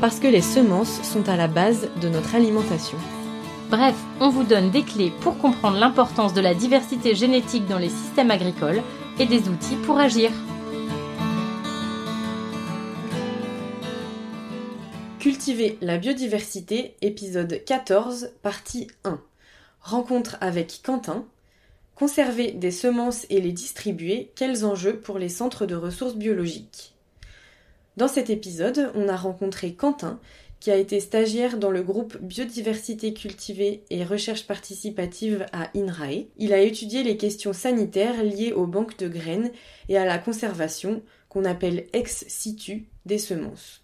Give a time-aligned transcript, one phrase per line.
[0.00, 2.98] parce que les semences sont à la base de notre alimentation.
[3.70, 7.90] Bref, on vous donne des clés pour comprendre l'importance de la diversité génétique dans les
[7.90, 8.82] systèmes agricoles
[9.18, 10.30] et des outils pour agir.
[15.18, 19.20] Cultiver la biodiversité, épisode 14, partie 1.
[19.80, 21.26] Rencontre avec Quentin.
[21.96, 26.94] Conserver des semences et les distribuer, quels enjeux pour les centres de ressources biologiques?
[27.98, 30.20] Dans cet épisode, on a rencontré Quentin,
[30.60, 36.28] qui a été stagiaire dans le groupe Biodiversité cultivée et recherche participative à INRAE.
[36.36, 39.50] Il a étudié les questions sanitaires liées aux banques de graines
[39.88, 43.82] et à la conservation, qu'on appelle ex situ, des semences.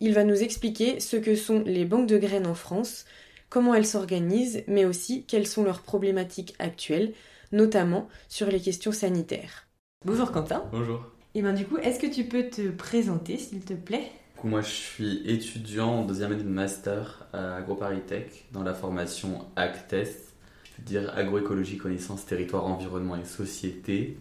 [0.00, 3.04] Il va nous expliquer ce que sont les banques de graines en France,
[3.50, 7.12] comment elles s'organisent, mais aussi quelles sont leurs problématiques actuelles,
[7.52, 9.68] notamment sur les questions sanitaires.
[10.04, 10.64] Bonjour Quentin.
[10.72, 11.13] Bonjour.
[11.34, 14.10] Et ben du coup, est-ce que tu peux te présenter s'il te plaît?
[14.44, 20.34] Moi je suis étudiant en deuxième année de master à AgroParisTech dans la formation ACTES,
[20.80, 24.18] dire agroécologie, connaissance, territoire, environnement et société.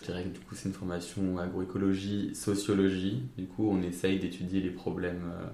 [0.00, 3.22] Je dirais que du coup c'est une formation agroécologie, sociologie.
[3.36, 5.46] Du coup on essaye d'étudier les problèmes, euh,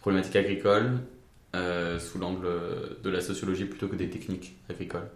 [0.00, 1.00] problématiques agricoles
[1.54, 2.48] euh, sous l'angle
[3.02, 5.10] de la sociologie plutôt que des techniques agricoles.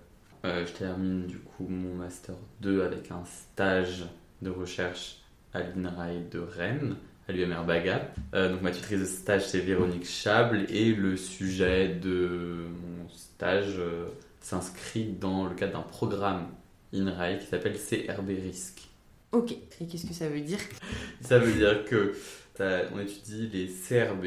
[0.45, 4.05] Euh, je termine du coup mon master 2 avec un stage
[4.43, 5.22] de recherche
[5.55, 6.97] à l'INRAE de Rennes,
[7.29, 8.13] à l'UMR Baga.
[8.35, 13.75] Euh, donc ma tutrice de stage c'est Véronique Chable et le sujet de mon stage
[13.79, 14.07] euh,
[14.41, 16.47] s'inscrit dans le cadre d'un programme
[16.95, 18.83] INRAE qui s'appelle CRB Risque.
[19.33, 20.59] Ok, et qu'est-ce que ça veut dire?
[21.23, 22.13] Ça veut dire que
[22.57, 24.27] ça- on étudie les CRB.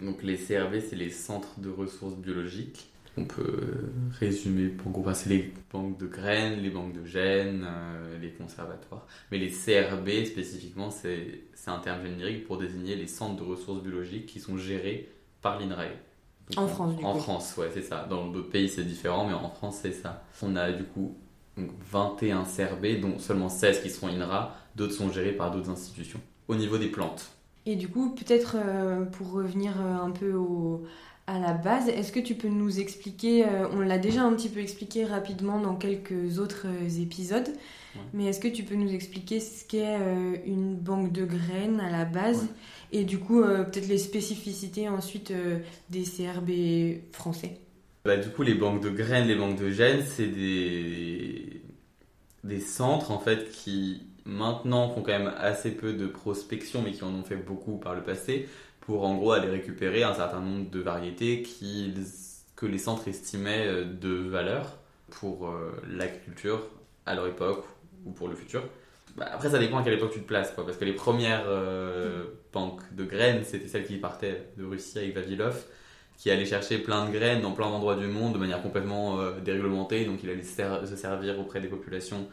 [0.00, 2.89] Donc les CRB c'est les centres de ressources biologiques.
[3.16, 8.18] On peut résumer pour grouper, c'est les banques de graines, les banques de gènes, euh,
[8.18, 9.06] les conservatoires.
[9.30, 14.26] Mais les CRB spécifiquement, c'est un terme générique pour désigner les centres de ressources biologiques
[14.26, 15.08] qui sont gérés
[15.42, 15.88] par l'INRAE.
[16.56, 17.18] En France, du En coup.
[17.20, 18.06] France, ouais, c'est ça.
[18.08, 20.24] Dans d'autres pays, c'est différent, mais en France, c'est ça.
[20.42, 21.16] On a du coup
[21.56, 26.20] donc, 21 CRB, dont seulement 16 qui sont INRA, d'autres sont gérés par d'autres institutions.
[26.48, 27.30] Au niveau des plantes,
[27.66, 30.84] Et du coup, peut-être euh, pour revenir euh, un peu au-
[31.30, 34.48] à la base, est-ce que tu peux nous expliquer, euh, on l'a déjà un petit
[34.48, 37.48] peu expliqué rapidement dans quelques autres euh, épisodes,
[37.96, 38.02] Ouais.
[38.12, 41.90] mais est-ce que tu peux nous expliquer ce qu'est euh, une banque de graines à
[41.90, 43.00] la base Ouais.
[43.00, 45.32] et du coup euh, peut-être les spécificités ensuite
[45.90, 46.50] des CRB
[47.12, 47.58] français?
[48.04, 51.60] Bah, du coup, les banques de graines, les banques de gènes, c'est des...
[52.44, 57.02] des centres en fait qui maintenant font quand même assez peu de prospection, mais qui
[57.04, 58.48] en ont fait beaucoup par le passé,
[58.80, 62.04] pour en gros aller récupérer un certain nombre de variétés qu'ils-
[62.56, 64.76] que les centres estimaient euh, de valeur
[65.10, 66.60] pour euh, l'agriculture
[67.06, 67.64] à leur époque
[68.04, 68.62] ou pour le futur.
[69.16, 72.24] Bah, après, ça dépend à quelle époque tu te places, parce que les premières euh,
[72.52, 75.64] banques de graines, c'était celles qui partaient de Russie avec Vavilov,
[76.16, 80.04] qui allait chercher plein de graines dans plein d'endroits du monde de manière complètement déréglementée,
[80.04, 82.28] donc il allait se servir auprès des populations,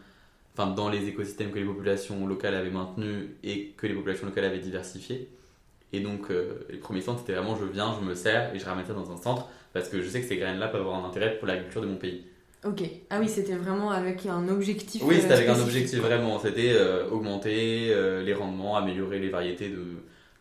[0.54, 4.46] enfin dans les écosystèmes que les populations locales avaient maintenus et que les populations locales
[4.46, 5.30] avaient diversifiés.
[5.94, 8.66] Et donc euh, les premiers centres, c'était vraiment je viens, je me sers et je
[8.66, 11.08] ramène ça dans un centre, parce que je sais que ces graines-là peuvent avoir un
[11.08, 12.26] intérêt pour l'agriculture de mon pays.
[12.66, 12.82] Ok,
[13.12, 15.02] ah oui, c'était vraiment avec un objectif.
[15.06, 16.40] Oui, euh, c'était avec un objectif vraiment.
[16.40, 19.84] C'était euh, augmenter euh, les rendements, améliorer les variétés de,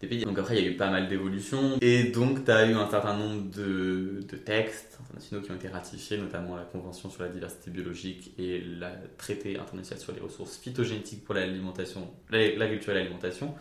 [0.00, 0.24] des pays.
[0.24, 1.76] Donc après, il y a eu pas mal d'évolutions.
[1.82, 5.68] Et donc, tu as eu un certain nombre de, de textes internationaux qui ont été
[5.68, 8.86] ratifiés, notamment la Convention sur la diversité biologique et le
[9.18, 13.54] traité international sur les ressources phytogénétiques pour l'alimentation, l'agriculture et l'alimentation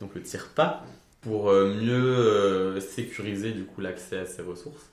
[0.00, 0.84] Donc le TIRPA,
[1.20, 4.86] pour euh, mieux euh, sécuriser du coup l'accès à ces ressources.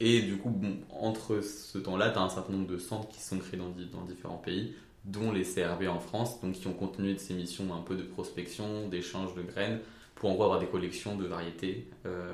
[0.00, 3.20] Et du coup, bon, entre ce temps-là, tu as un certain nombre de centres qui
[3.20, 4.74] sont créés dans, di- dans différents pays,
[5.04, 8.02] dont les CRB en France, donc qui ont continué de ces missions un peu de
[8.02, 9.80] prospection, d'échange de graines,
[10.14, 12.32] pour en avoir des collections de variétés euh,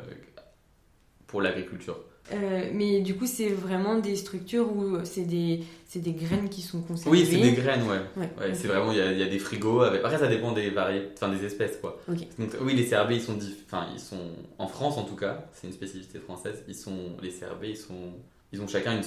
[1.26, 1.98] pour l'agriculture.
[2.32, 5.60] Euh, mais du coup, c'est vraiment des structures où c'est des,
[5.94, 7.18] des graines qui sont conservées.
[7.18, 8.00] Oui, c'est des graines, ouais.
[8.16, 9.80] Ouais, c'est vraiment, il y, y a des frigos.
[9.82, 10.00] Avec...
[10.02, 12.00] Après, ça dépend des variétés, enfin des espèces, quoi.
[12.10, 12.20] Ok.
[12.38, 15.44] Donc, oui, les CRB, ils sont, dif- enfin, ils sont en France en tout cas,
[15.52, 16.64] c'est une spécificité française.
[16.66, 18.14] Ils sont, les CRB, ils sont
[18.54, 19.02] ils ont chacun une,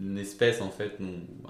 [0.00, 0.92] une espèce en fait,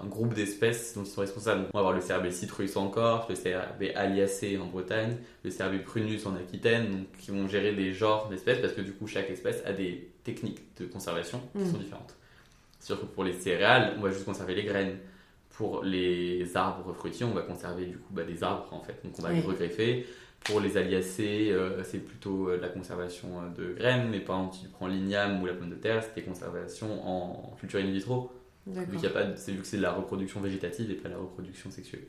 [0.01, 1.65] un groupe d'espèces dont ils sont responsables.
[1.73, 5.83] On va avoir le cerbère citrus en Corse, le cerbère aliacé en Bretagne, le cerbère
[5.83, 9.29] prunus en Aquitaine, donc qui vont gérer des genres d'espèces parce que du coup chaque
[9.29, 11.71] espèce a des techniques de conservation qui Mm.
[11.71, 12.15] sont différentes.
[12.79, 14.97] C'est sûr que pour les céréales, on va juste conserver les graines.
[15.51, 19.13] Pour les arbres fruitiers, on va conserver du coup bah, des arbres en fait, donc
[19.19, 19.45] on va les Oui.
[19.45, 20.05] regreffer.
[20.45, 24.37] Pour les aliacées, euh, c'est plutôt euh, de la conservation euh, de graines, mais par
[24.39, 27.91] exemple, tu prends l'igname ou la pomme de terre, c'est des conservations en culture in
[27.91, 28.31] vitro,
[28.87, 30.95] vu qu'il y a pas, de- c'est vu que c'est de la reproduction végétative et
[30.95, 32.03] pas de la reproduction sexuelle.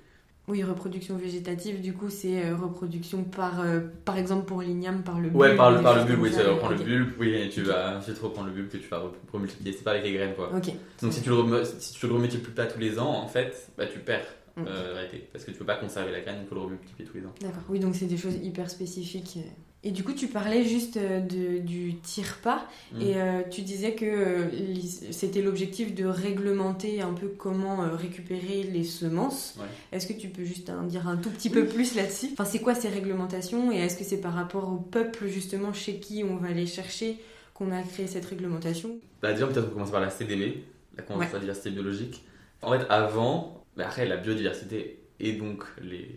[0.49, 5.29] Oui, reproduction végétative, du coup, c'est reproduction par, euh, par exemple, pour l'igname, par le
[5.29, 5.37] bulbe.
[5.37, 6.79] Ouais, par le, par le bulbe, oui, tu ça, vas reprendre ok.
[6.81, 9.73] le bulbe, oui, et tu vas ensuite reprendre le bulbe que tu vas re- remultiplier,
[9.73, 10.51] c'est pas avec les graines quoi.
[10.57, 10.73] Ok.
[11.03, 13.71] Donc si tu le, rem- si tu le remultiplies pas tous les ans, en fait,
[13.79, 14.27] bah tu perds
[14.63, 14.69] Ok.
[14.69, 17.25] euh, parce que tu peux pas conserver la graine, il faut le remultiplier tous les
[17.27, 17.33] ans.
[17.41, 17.63] D'accord.
[17.69, 19.39] Oui, donc c'est des choses hyper spécifiques.
[19.83, 23.01] Et du coup, tu parlais juste euh, de, du tire-pas Mm.
[23.01, 24.45] et euh, tu disais que euh,
[25.11, 29.55] c'était l'objectif de réglementer un peu comment euh, récupérer les semences.
[29.59, 29.65] Ouais.
[29.93, 32.29] Est-ce que tu peux juste en dire un tout petit peu plus là-dessus?
[32.33, 35.95] Enfin, c'est quoi ces réglementations et est-ce que c'est par rapport au peuple justement chez
[35.99, 37.17] qui on va aller chercher
[37.55, 38.97] qu'on a créé cette réglementation?
[39.23, 40.63] Bah déjà peut-être on commence par la CDB,
[40.97, 41.27] la Convention Ouais.
[41.27, 42.23] sur la diversité biologique.
[42.63, 46.09] En fait avant, après la biodiversité et donc les,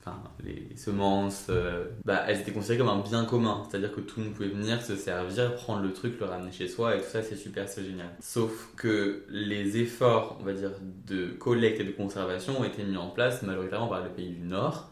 [0.00, 3.62] enfin, les semences, euh, bah, elles étaient considérées comme un bien commun.
[3.68, 6.68] C'est-à-dire que tout le monde pouvait venir se servir, prendre le truc, le ramener chez
[6.68, 8.10] soi et tout ça c'est super, c'est génial.
[8.20, 10.72] Sauf que les efforts, on va dire,
[11.06, 14.46] de collecte et de conservation ont été mis en place majoritairement par les pays du
[14.46, 14.88] Nord.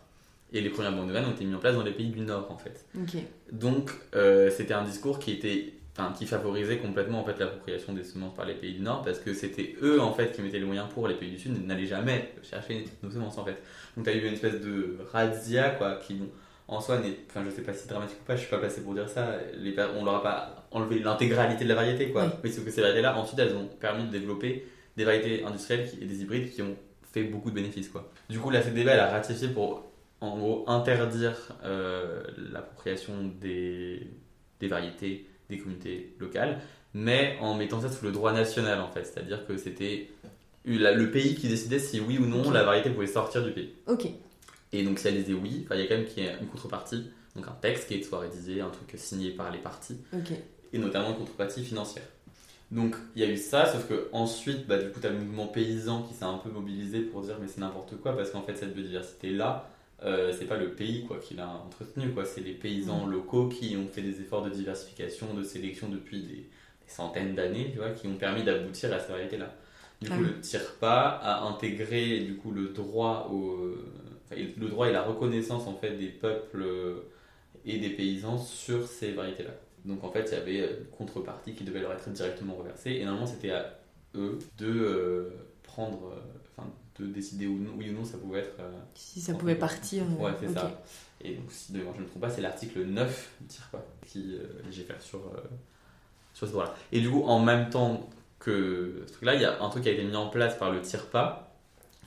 [0.53, 2.21] Et les premières banques de graines ont été mises en place dans les pays du
[2.21, 2.85] Nord en fait.
[3.53, 8.05] Donc, euh, c'était un discours qui était, enfin, qui favorisait complètement en fait l'appropriation des
[8.05, 10.65] semences par les pays du Nord, parce que c'était eux en fait qui mettaient les
[10.65, 13.63] moyens pour les pays du Sud n'allaient jamais chercher nos semences en fait.
[13.97, 16.29] Donc, t'as eu une espèce de razzia quoi, qui bon,
[16.69, 18.83] en soi n'est, enfin, je sais pas si dramatique ou pas, je suis pas placé
[18.83, 19.37] pour dire ça.
[19.59, 22.27] Les, on leur a pas enlevé l'intégralité de la variété quoi.
[22.27, 22.31] Oui.
[22.45, 24.67] Mais sauf que ces variétés-là, ensuite, elles ont permis de développer
[24.97, 26.77] des variétés industrielles et des hybrides qui ont
[27.13, 28.11] fait beaucoup de bénéfices quoi.
[28.29, 29.91] Du coup, la CDB elle a ratifié pour
[30.21, 31.35] en gros interdire
[31.65, 34.07] euh, l'appropriation des,
[34.61, 36.61] des variétés des communautés locales,
[36.95, 40.09] mais en mettant ça sous le droit national en fait, c'est-à-dire que c'était
[40.65, 43.73] le pays qui décidait si oui ou non la variété pouvait sortir du pays.
[43.87, 44.07] Ok.
[44.73, 47.11] Et donc si elle disait oui, il y a quand même y ait une contrepartie,
[47.37, 50.33] donc un texte qui est soit rédigé, un truc signé par les parties, Ok.
[50.73, 52.05] et notamment une contrepartie financière.
[52.71, 55.19] Donc il y a eu ça, sauf que ensuite, bah, du coup, tu as le
[55.19, 58.43] mouvement paysan qui s'est un peu mobilisé pour dire mais c'est n'importe quoi, parce qu'en
[58.43, 59.69] fait, cette biodiversité-là,
[60.05, 62.25] euh, c'est pas le pays quoi, qui l'a entretenue, quoi.
[62.25, 66.35] c'est les paysans locaux qui ont fait des efforts de diversification, de sélection depuis des,
[66.37, 66.49] des
[66.89, 69.55] centaines d'années, tu vois, qui ont permis d'aboutir à ces variétés-là.
[70.01, 70.27] Du Ah coup, oui.
[70.27, 73.75] le tire-pas a intégré du coup, le, droit au,
[74.25, 77.11] enfin, le droit et la reconnaissance en fait, des peuples euh,
[77.65, 79.53] et des paysans sur ces variétés-là.
[79.85, 82.93] Donc en fait, il y avait euh, une contrepartie qui devait leur être directement reversée.
[82.93, 83.79] Et normalement, c'était à
[84.15, 85.31] eux de euh,
[85.63, 86.21] prendre, euh,
[87.01, 88.55] de décider oui ou non ça pouvait être.
[88.61, 90.03] euh, Si ça pouvait partir.
[90.05, 90.83] euh, Ouais, c'est ça.
[91.23, 94.37] Et donc, si de- je ne me trompe pas, c'est l'article 9 du TIRPA qui
[94.39, 95.41] euh, légifère sur, euh,
[96.35, 96.75] sur ce droit-là.
[96.93, 98.09] Et du coup, en même temps
[98.39, 100.71] que ce truc-là, il y a un truc qui a été mis en place par
[100.73, 101.53] le TIRPA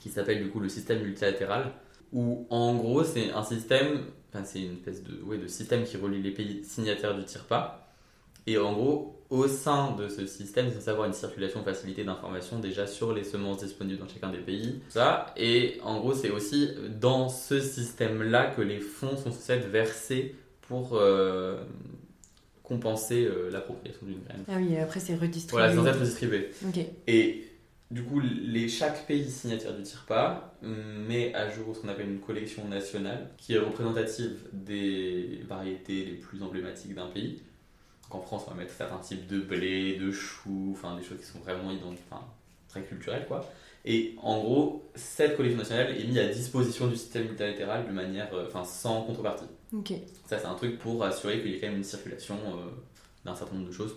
[0.02, 1.72] qui s'appelle du coup le système multilatéral
[2.12, 4.02] où en gros, c'est un système,
[4.34, 7.88] enfin, c'est une espèce de, ouais, de système qui relie les pays signataires du TIRPA.
[8.48, 12.60] Et en gros, au sein de ce système, il faut avoir une circulation facilitée d'informations
[12.60, 14.82] déjà sur les semences disponibles dans chacun des pays.
[14.90, 15.28] Ça.
[15.38, 20.36] Et en gros, c'est aussi dans ce système-là que les fonds sont censés être versés
[20.62, 21.64] pour euh,
[22.64, 24.44] compenser euh, l'appropriation d'une graine.
[24.48, 25.52] Ah oui, et après c'est redistribué.
[25.52, 26.50] Voilà, c'est censé être distribué.
[26.68, 26.80] Ok.
[27.08, 27.44] Et
[27.92, 32.22] du coup, les, chaque pays signataire du TIRPA met à jour ce qu'on appelle une
[32.22, 37.44] collection nationale qui est représentative des variétés les plus emblématiques d'un pays.
[38.04, 41.20] Donc en France, on va mettre certains types de blé, de choux, enfin des choses
[41.20, 42.24] qui sont vraiment identiques, enfin,
[42.68, 43.50] très culturelles quoi.
[43.86, 48.34] Et en gros, cette collection nationale est mise à disposition du système multilatéral de manière,
[48.34, 49.46] euh, enfin, sans contrepartie.
[49.76, 49.92] Ok.
[50.26, 52.70] Ça, c'est un truc pour assurer qu'il y ait quand même une circulation euh,
[53.26, 53.96] d'un certain nombre de choses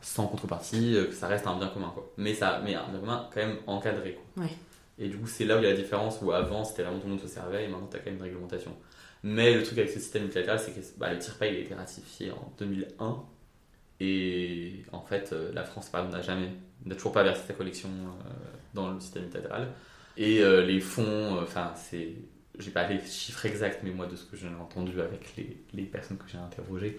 [0.00, 1.90] sans contrepartie, euh, que ça reste un bien commun.
[1.92, 2.10] Quoi.
[2.16, 4.14] Mais, ça, mais un bien commun quand même encadré.
[4.14, 4.44] Quoi.
[4.44, 4.52] Ouais.
[4.98, 6.98] Et du coup, c'est là où il y a la différence où avant, c'était vraiment
[6.98, 8.74] tout le monde se servait et maintenant, tu as quand même une réglementation.
[9.22, 11.74] Mais le truc avec ce système multilatéral, c'est que bah, le TIRPA il a été
[11.74, 13.24] ratifié en 2001.
[14.00, 16.50] Et en fait, euh, la France, par exemple, n'a jamais,
[16.84, 18.32] n'a toujours pas versé sa collection euh,
[18.74, 19.68] dans le système multilatéral.
[20.16, 22.14] Et euh, les fonds, enfin, c'est
[22.58, 25.82] j'ai pas les chiffres exacts, mais moi, de ce que j'ai entendu avec les, les
[25.82, 26.98] personnes que j'ai interrogées,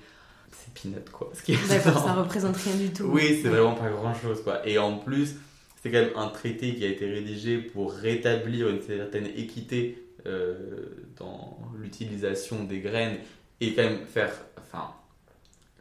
[0.52, 1.32] c'est peanut quoi.
[1.34, 3.06] Ce qui est D'accord, ça représente rien du tout.
[3.06, 4.66] Oui, c'est vraiment pas grand chose quoi.
[4.68, 5.36] Et en plus,
[5.82, 10.66] c'est quand même un traité qui a été rédigé pour rétablir une certaine équité euh,
[11.18, 13.18] dans l'utilisation des graines
[13.62, 14.92] et quand même faire, enfin,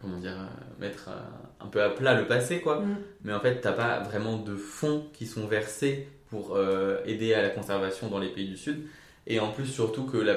[0.00, 2.80] comment dire, euh, mettre euh, un peu à plat le passé, quoi.
[2.80, 2.96] Mm.
[3.24, 7.42] Mais en fait, t'as pas vraiment de fonds qui sont versés pour euh, aider à
[7.42, 8.86] la conservation dans les pays du Sud.
[9.26, 10.34] Et en plus, surtout que la,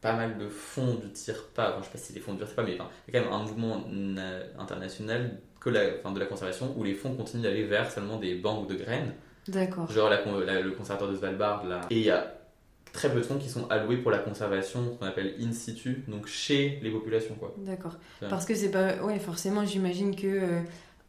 [0.00, 2.38] pas mal de fonds du tirent pas, enfin, je sais pas si les fonds ne
[2.38, 5.80] tirent pas, mais enfin, il y a quand même un mouvement na- international que la,
[6.00, 9.12] enfin, de la conservation où les fonds continuent d'aller vers seulement des banques de graines,
[9.48, 9.90] D'accord.
[9.90, 11.64] genre la con- la- le conservateur de Svalbard.
[11.66, 11.80] Là.
[11.90, 12.34] Et il y a
[12.92, 16.26] très peu de fonds qui sont alloués pour la conservation, qu'on appelle in situ, donc
[16.26, 17.34] chez les populations.
[17.34, 17.54] Quoi.
[17.58, 17.96] D'accord.
[18.28, 19.02] Parce que c'est pas.
[19.02, 20.26] Ouais, forcément, j'imagine que.
[20.26, 20.60] euh,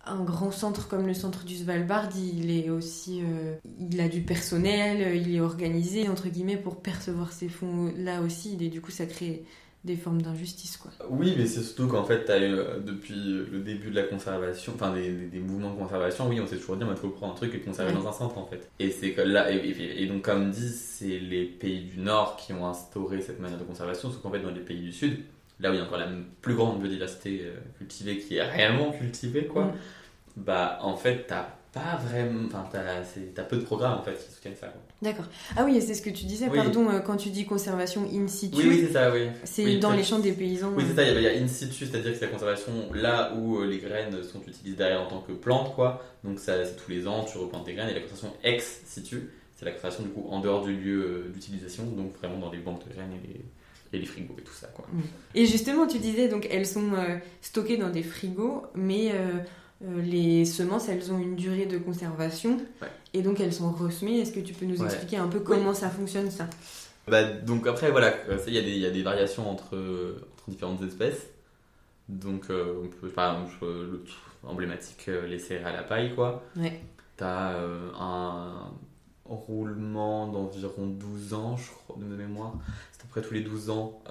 [0.06, 3.56] un grand centre comme le centre du Svalbard, il est aussi, euh,
[3.90, 8.22] il a du personnel, euh, il est organisé entre guillemets pour percevoir ces fonds là
[8.22, 9.44] aussi, et du coup ça crée
[9.84, 10.92] des formes d'injustice quoi.
[11.10, 14.72] Oui, mais c'est surtout qu'en fait, as eu, euh, depuis le début de la conservation,
[14.76, 17.34] enfin des, des- des mouvements de conservation, oui, on s'est toujours dit, il faut prendre
[17.34, 17.98] un truc et le conserver Ouais.
[18.02, 18.70] dans un centre en fait.
[18.80, 22.54] Et c'est là, et, et- et donc comme dit, c'est les pays du Nord qui
[22.54, 25.20] ont instauré cette manière de conservation, sauf qu'en fait, dans les pays du Sud,
[25.60, 26.08] là où il y a encore la
[26.42, 29.74] plus grande biodiversité euh, cultivée qui est réellement cultivée, quoi, Mm.
[30.38, 32.66] bah en fait, t'as pas vraiment, enfin,
[33.34, 34.72] t'as peu de programmes en fait qui soutiennent ça.
[35.02, 35.26] D'accord.
[35.58, 36.58] Ah oui, c'est ce que tu disais, Oui.
[36.58, 39.28] pardon, euh, quand tu dis conservation in situ, Oui, oui, c'est ça, oui.
[39.44, 40.72] c'est Oui, dans les champs des paysans.
[40.76, 43.34] Oui, euh, c'est ça, il y a- in situ, c'est-à-dire que c'est la conservation là
[43.36, 46.04] où euh, les graines sont utilisées derrière en tant que plantes, quoi.
[46.24, 49.30] Donc ça, c'est tous les ans, tu replantes des graines, et la conservation ex situ,
[49.58, 52.60] c'est la conservation du coup en dehors du lieu euh, d'utilisation, donc vraiment dans les
[52.60, 53.46] banques de graines et les,
[53.98, 54.86] et les frigos et tout ça, quoi.
[55.36, 59.40] Et justement, tu disais, donc elles sont euh, stockées dans des frigos, mais euh,
[59.84, 62.88] euh, les semences, elles ont une durée de conservation, Ouais.
[63.14, 64.20] et donc elles sont ressemées.
[64.20, 64.86] Est-ce que tu peux nous Ouais.
[64.86, 66.48] expliquer un peu comment ça fonctionne ça?
[67.08, 69.76] Bah, donc après, voilà, euh, il y, a des- il y a des variations entre,
[69.76, 71.28] entre différentes espèces.
[72.10, 76.14] Donc, euh, on peut, par exemple, le truc emblématique, euh, les céréales à la paille,
[76.16, 76.44] quoi.
[76.58, 76.80] Ouais.
[77.18, 78.72] T'as euh, un
[79.26, 82.54] roulement d'environ 12 ans, je crois, de mémoire.
[82.92, 84.02] C'est à peu près tous les 12 ans.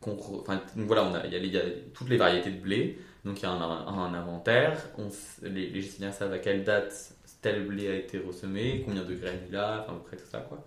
[0.00, 1.62] qu'on enfin, voilà, y il y a
[1.94, 2.98] toutes les variétés de blé.
[3.24, 4.78] Donc il y a un, un- un inventaire.
[4.98, 5.08] On
[5.42, 9.40] les, les gestionnaires savent à quelle date tel blé a été ressemé, combien de graines
[9.48, 10.64] il a, enfin à peu près tout ça, quoi.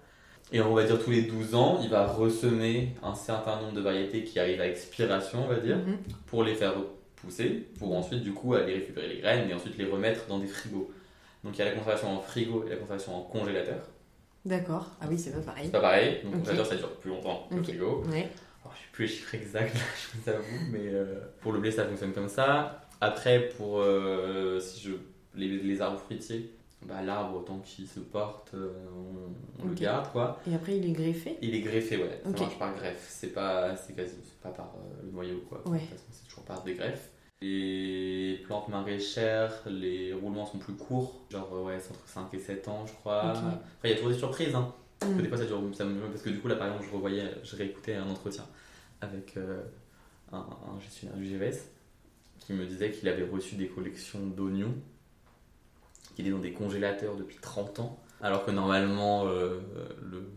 [0.51, 3.81] Et on va dire tous les 12 ans, il va ressemer un certain nombre de
[3.81, 5.97] variétés qui arrivent à expiration, on va dire, Mhm.
[6.27, 6.73] pour les faire
[7.17, 10.47] pousser, pour ensuite du coup aller récupérer les graines et ensuite les remettre dans des
[10.47, 10.89] frigos.
[11.43, 13.79] Donc il y a la conservation en frigo et la conservation en congélateur.
[14.45, 14.87] D'accord.
[15.01, 15.65] Ah oui, c'est pas pareil.
[15.65, 16.39] C'est pas pareil, donc Ok.
[16.39, 18.03] congélateur ça dure plus longtemps que le frigo.
[18.09, 18.29] Ouais.
[18.67, 21.59] Alors, je sais plus les chiffres exacts, là, je vous avoue, mais euh, pour le
[21.59, 22.81] blé ça fonctionne comme ça.
[22.99, 24.91] Après, pour euh, si je,
[25.35, 26.51] les, les arbres fruitiers,
[26.85, 28.71] bah, l'arbre tant qu'il se porte, euh,
[29.63, 30.39] on, le garde quoi.
[30.49, 31.37] Et après, il est greffé?
[31.41, 32.21] Il est greffé, ouais.
[32.23, 32.39] Ça Ok.
[32.39, 33.05] marche par greffe.
[33.09, 35.61] C'est pas, c'est quasi, c'est pas par euh, le noyau, quoi.
[35.67, 35.77] Ouais.
[35.79, 37.09] De toute façon, c'est toujours par des greffes.
[37.41, 41.21] Les plantes maraîchères, les roulements sont plus courts.
[41.29, 43.31] Genre, ouais, c'est entre 5 et 7 ans, je crois.
[43.31, 43.37] Ok.
[43.77, 44.73] Après, il y a toujours des surprises, hein.
[44.99, 45.21] Parce que Mhm.
[45.23, 47.25] des fois, ça dure, ça me- parce que du coup, là, par exemple, je revoyais,
[47.43, 48.43] je réécoutais un entretien
[49.01, 49.63] avec euh,
[50.31, 51.69] un, un gestionnaire du GVS
[52.39, 54.75] qui me disait qu'il avait reçu des collections d'oignons
[56.15, 59.59] qu'il est dans des congélateurs depuis 30 ans, alors que normalement, euh,
[60.01, 60.29] le-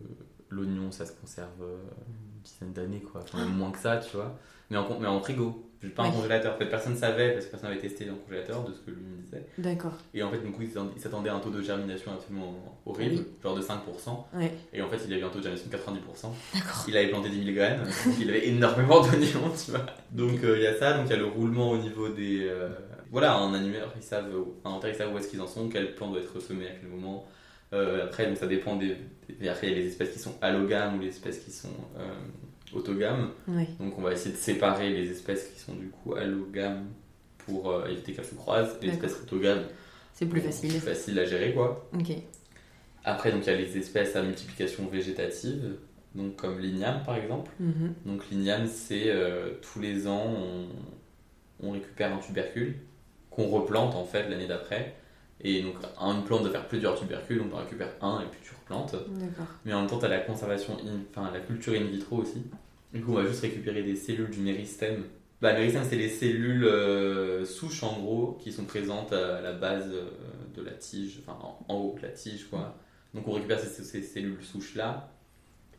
[0.50, 3.22] l'oignon, ça se conserve euh, une dizaine d'années, quoi.
[3.22, 4.36] Enfin, même moins que ça, tu vois.
[4.70, 6.16] Mais en, mais en frigo, pas en Oui.
[6.16, 6.54] congélateur.
[6.54, 8.90] En fait, personne ne savait, parce que personne n'avait testé en congélateur, de ce que
[8.90, 9.46] lui me disait.
[9.58, 9.94] D'accord.
[10.12, 13.26] Et en fait, du coup, il s'attendait- à un taux de germination absolument horrible, Oui.
[13.42, 14.26] genre de 5%.
[14.34, 14.52] Ouais.
[14.72, 16.34] Et en fait, il a eu un taux de germination de 90%.
[16.54, 16.84] D'accord.
[16.88, 19.86] Il avait planté 10 000 graines, donc il avait énormément d'oignons, tu vois.
[20.10, 22.46] Donc euh, il y a ça, donc il y a le roulement au niveau des.
[22.48, 22.68] euh,
[23.12, 24.30] Voilà, un annuaire, ils savent,
[24.64, 26.70] un inventaire, ils savent où est-ce qu'ils en sont, quel plan doit être semé à
[26.80, 27.26] quel moment.
[27.72, 28.96] Euh, après, donc ça dépend des.
[29.40, 31.68] des- Après, il y a les espèces qui sont allogames ou les espèces qui sont
[31.98, 32.02] euh,
[32.72, 33.30] autogames.
[33.48, 33.68] Ouais.
[33.78, 36.86] Donc on va essayer de séparer les espèces qui sont du coup allogames
[37.38, 38.76] pour euh, éviter qu'elles se croisent.
[38.82, 39.64] Et les espèces autogames,
[40.12, 40.70] C'est plus facile.
[40.70, 41.88] plus facile à gérer quoi.
[41.94, 42.12] Ok.
[43.04, 45.76] Après, donc il y a les espèces à multiplication végétative,
[46.14, 47.50] donc comme l'igname par exemple.
[47.58, 47.94] Mhm.
[48.06, 50.66] Donc l'igname, c'est euh, tous les ans, on,
[51.66, 52.76] on récupère un tubercule
[53.30, 54.96] qu'on replante en fait l'année d'après.
[55.42, 58.40] Et donc une plante doit faire plusieurs tubercules, donc on en récupère un et puis
[58.44, 58.94] tu replantes.
[59.64, 62.42] Mais en même temps, tu as la conservation, in- enfin la culture in vitro aussi.
[62.92, 65.04] Du coup, on va juste récupérer des cellules du méristème.
[65.40, 69.52] Bah, le méristème, c'est les cellules euh, souches en gros qui sont présentes à la
[69.52, 70.10] base euh,
[70.54, 72.76] de la tige, enfin en, en haut de la tige quoi.
[73.14, 75.12] Donc on récupère ces, ces cellules souches là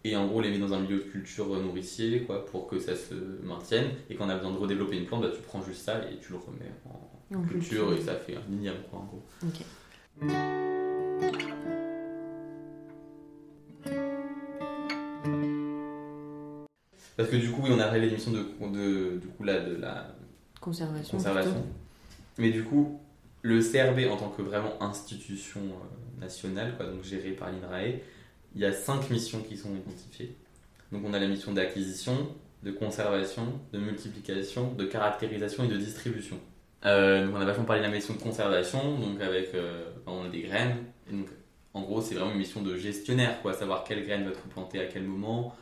[0.03, 2.68] et en gros on les met dans un milieu de culture euh, nourricier quoi pour
[2.68, 3.13] que ça se
[3.44, 3.89] maintienne.
[4.10, 6.18] Et quand on a besoin de redévelopper une plante, bah, tu prends juste ça et
[6.18, 7.94] tu le remets en En culture culture.
[7.94, 9.24] et ça fait un igname quoi en gros.
[9.44, 9.62] Ok.
[17.21, 19.75] Parce que du coup, oui, on a réalisé l'émission de, de, du coup, là, de
[19.75, 20.15] la
[21.17, 21.63] Conservation.
[22.39, 22.99] Mais du coup,
[23.43, 27.99] le CRB en tant que vraiment institution euh, nationale, quoi, donc gérée par l'INRAE,
[28.55, 30.35] il y a cinq missions qui sont identifiées.
[30.91, 36.39] Donc on a la mission d'acquisition, de conservation, de multiplication, de caractérisation et de distribution.
[36.85, 40.25] Euh, donc on a vachement parlé de la mission de conservation, donc avec euh, on
[40.25, 40.77] a des graines.
[41.07, 41.27] Et donc
[41.75, 44.79] en gros c'est vraiment une mission de gestionnaire, quoi, savoir quelle graine va être plantée
[44.79, 45.55] à quel moment,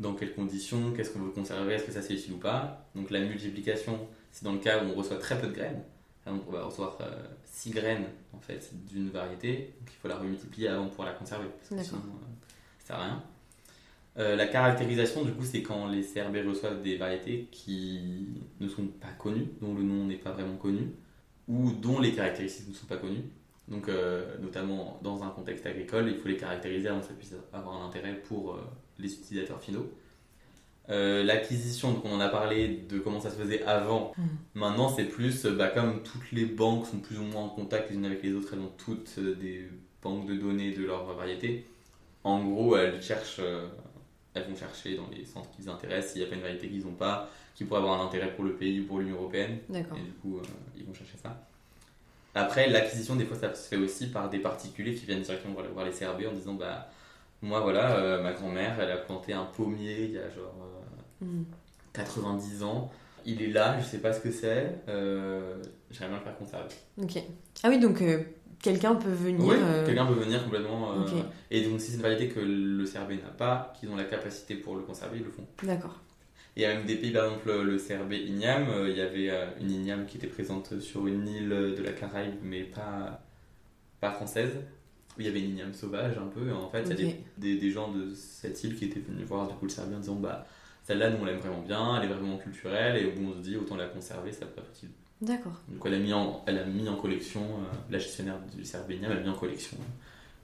[0.00, 2.86] dans quelles conditions, qu'est-ce qu'on veut conserver, est-ce que ça c'est utile ou pas.
[2.94, 3.98] Donc la multiplication,
[4.30, 5.82] c'est dans le cas où on reçoit très peu de graines.
[6.26, 6.98] Donc on va recevoir
[7.44, 11.14] 6 graines en fait d'une variété, donc il faut la remultiplier avant de pouvoir la
[11.14, 12.26] conserver, parce que sinon euh,
[12.80, 13.22] ça sert à rien.
[14.18, 18.28] Euh, la caractérisation, du coup, c'est quand les CRB reçoivent des variétés qui
[18.60, 20.90] ne sont pas connues, dont le nom n'est pas vraiment connu,
[21.48, 23.24] ou dont les caractéristiques ne sont pas connues.
[23.68, 27.34] Donc, euh, notamment dans un contexte agricole, il faut les caractériser avant que ça puisse
[27.52, 28.60] avoir un intérêt pour euh,
[28.98, 29.90] les utilisateurs finaux.
[30.88, 34.12] Euh, L'acquisition, donc on en a parlé de comment ça se faisait avant.
[34.16, 34.22] Mm.
[34.54, 37.90] Maintenant, c'est plus, euh, bah, comme toutes les banques sont plus ou moins en contact
[37.90, 39.68] les unes avec les autres, elles ont toutes euh, des
[40.02, 41.66] banques de données de leur variété.
[42.26, 43.68] En gros, elles cherchent, euh,
[44.34, 46.68] elles vont chercher dans les centres qui les intéressent s'il n'y a pas une variété
[46.68, 49.58] qu'ils n'ont pas, qui pourrait avoir un intérêt pour le pays ou pour l'Union européenne.
[49.68, 49.96] D'accord.
[49.96, 50.42] Et du coup, euh,
[50.76, 51.40] ils vont chercher ça.
[52.34, 55.66] Après, l'acquisition, des fois, ça se fait aussi par des particuliers qui viennent directement voir,
[55.72, 56.88] voir les CRB en disant Bah,
[57.42, 61.24] moi, voilà, euh, ma grand-mère, elle a planté un pommier il y a genre euh,
[61.24, 61.44] Mm.
[61.94, 62.90] 90 ans.
[63.24, 64.80] Il est là, je sais pas ce que c'est.
[64.88, 65.56] Euh,
[65.90, 66.68] J'aimerais bien le faire conserver.
[67.00, 67.22] Ok.
[67.62, 68.02] Ah oui, donc
[68.62, 69.42] quelqu'un peut venir.
[69.42, 70.90] Oui, quelqu'un peut venir complètement.
[70.90, 71.12] Ok.
[71.50, 74.56] Et donc, si c'est une variété que le CRB n'a pas, qu'ils ont la capacité
[74.56, 75.46] pour le conserver, ils le font.
[75.62, 75.98] D'accord.
[76.54, 79.70] Il y a même des pays, par exemple le CRB Igname, il y avait une
[79.70, 83.20] Igname qui était présente sur une île de la Caraïbe, mais pas,
[84.00, 84.52] pas française,
[85.16, 86.48] où il y avait une Igname sauvage un peu.
[86.48, 89.00] Et en fait, il y a des, des, des gens de cette île qui étaient
[89.00, 90.46] venus voir du coup le CRB en disant bah
[90.84, 93.48] celle-là, nous on l'aime vraiment bien, elle est vraiment culturelle, et au bout on se
[93.48, 94.90] dit autant la conserver, ça peut être utile.
[95.20, 95.60] D'accord.
[95.68, 99.12] Donc elle a mis en, elle a mis en collection, euh, la gestionnaire du Igname,
[99.12, 99.78] elle a mis en collection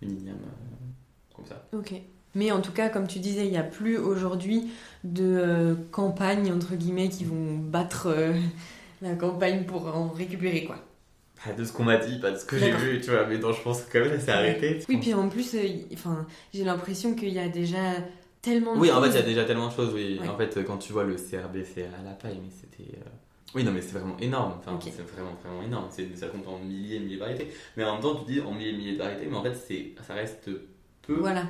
[0.01, 1.65] une Igname euh, comme ça.
[1.73, 1.95] Ok.
[2.35, 4.71] Mais en tout cas, comme tu disais, il n'y a plus aujourd'hui
[5.05, 8.33] de euh, campagne, entre guillemets, qui vont battre euh,
[9.03, 10.77] la campagne pour en récupérer, quoi.
[11.45, 13.39] Pas de ce qu'on m'a dit, pas de ce que j'ai vu, tu vois, mais
[13.39, 14.79] non, je pense que quand même ça s'est arrêté.
[14.89, 15.61] Oui, puis en plus, euh,
[15.95, 17.79] enfin, j'ai l'impression qu'il y a déjà
[18.41, 19.93] tellement de Oui, en fait, il y a déjà tellement de choses.
[19.95, 20.19] Oui.
[20.21, 20.29] Ouais.
[20.29, 22.97] En fait, quand tu vois le CRB, c'est à la paille, mais c'était.
[22.99, 23.03] euh,
[23.55, 24.55] Oui, non, mais c'est vraiment énorme.
[24.59, 25.89] Enfin, c'est vraiment, vraiment énorme.
[26.15, 27.49] Ça compte en milliers et milliers de variétés.
[27.77, 29.55] Mais en même temps, tu dis en milliers et milliers de variétés, mais en fait,
[30.07, 30.49] ça reste
[31.07, 31.43] peu Voilà.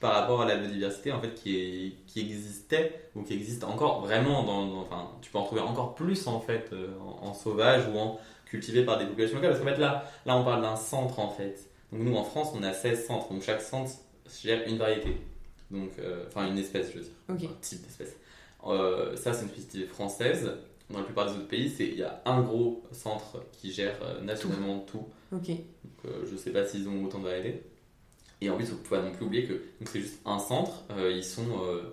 [0.00, 4.00] par rapport à la biodiversité en fait, qui, est, qui existait ou qui existe encore
[4.00, 4.42] vraiment.
[4.42, 7.82] Dans, dans- enfin, tu peux en trouver encore plus en fait euh, en, en sauvage
[7.92, 8.18] ou en
[8.50, 9.52] cultivé par des populations locales.
[9.52, 11.68] Parce qu'en fait, là, là, on parle d'un centre en fait.
[11.92, 13.32] Donc, nous, en France, on a 16 centres.
[13.32, 13.92] Donc, chaque centre
[14.42, 15.16] gère une variété.
[15.70, 17.04] Donc, euh, enfin, une espèce, je veux
[17.36, 18.16] dire un type d'espèce.
[18.66, 20.52] Euh, ça, c'est une spécificité française.
[20.90, 24.22] Dans la plupart des autres pays, il y a un gros centre qui gère euh,
[24.22, 25.06] nationalement tout.
[25.32, 25.48] Ok.
[25.48, 27.62] Donc, je sais pas s'ils ont autant de variétés.
[28.40, 30.84] Et en plus, il faut pas non plus oublier que c'est juste un centre.
[31.10, 31.48] ils sont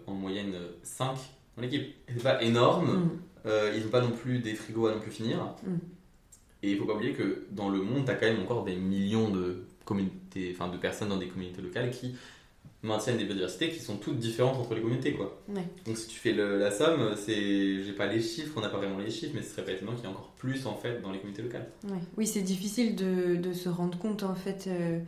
[0.05, 1.15] en moyenne 5
[1.55, 1.95] dans l'équipe.
[2.07, 3.09] C'est pas énorme.
[3.45, 3.49] Mm.
[3.75, 5.55] Ils n'ont pas non plus des frigos à non plus finir.
[5.63, 5.77] Mm.
[6.65, 8.75] Et il faut pas oublier que dans le monde, tu as quand même encore des
[8.75, 12.15] millions de communautés, enfin de personnes dans des communautés locales qui
[12.81, 15.39] maintiennent des biodiversités qui sont toutes différentes entre les communautés, quoi.
[15.49, 15.65] Ouais.
[15.85, 18.77] Donc si tu fais le- la somme, c'est, j'ai pas les chiffres, on n'a pas
[18.77, 21.11] vraiment les chiffres, mais ce serait étonnant qu'il y ait encore plus en fait dans
[21.11, 21.67] les communautés locales.
[21.87, 21.99] Ouais.
[22.17, 24.99] Oui, c'est difficile de, de se rendre compte en fait euh,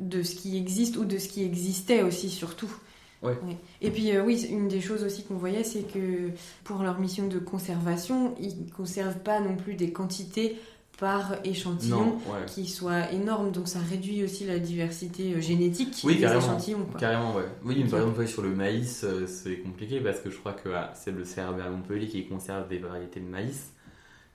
[0.00, 2.70] de ce qui existe ou de ce qui existait aussi surtout.
[3.22, 3.36] Ouais.
[3.80, 6.30] Et puis euh, oui, une des choses aussi qu'on voyait, c'est que
[6.64, 10.56] pour leur mission de conservation, ils conservent pas non plus des quantités
[10.98, 12.46] par échantillon ouais.
[12.46, 16.40] qui soient énormes, donc ça réduit aussi la diversité euh, génétique Oui, des carrément.
[16.42, 16.84] échantillons.
[16.90, 17.00] Quoi.
[17.00, 17.44] Carrément, ouais.
[17.64, 20.92] Oui, par exemple, sur le maïs, euh, c'est compliqué parce que je crois que ah,
[20.94, 23.72] c'est le CRB à Montpellier qui conserve des variétés de maïs.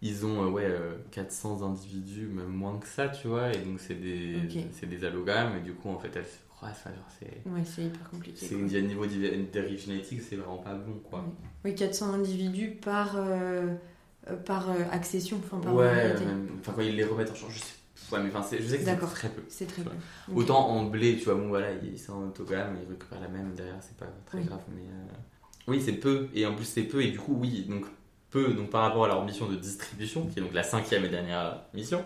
[0.03, 3.79] Ils ont euh, ouais, euh, 400 individus, même moins que ça, tu vois, et donc
[3.79, 4.63] c'est des, Ok.
[4.71, 6.73] c'est des allogames, et du coup, en fait, elles se croisent.
[7.19, 8.45] C'est, Ouais, hyper compliqué.
[8.47, 11.23] c'est niveau de dérive génétique, c'est vraiment pas bon, quoi.
[11.65, 13.73] Oui, 400 individus par, euh,
[14.45, 16.13] par euh, accession, enfin par ouais,
[16.59, 18.77] enfin, quand ils les remettent en change, je sais, ouais, mais enfin, c'est- je sais
[18.77, 19.41] que c'est très peu.
[19.49, 19.81] C'est très.
[20.33, 23.53] Autant en blé, tu vois, bon voilà, ils sont en autogame, ils récupèrent la même
[23.55, 24.45] derrière, c'est pas très Oui.
[24.45, 25.13] grave, mais euh,
[25.67, 27.85] oui, c'est peu, et en plus c'est peu, et du coup, oui, donc
[28.29, 31.09] peu, donc par rapport à leur mission de distribution, qui est donc la cinquième et
[31.09, 32.03] dernière mission,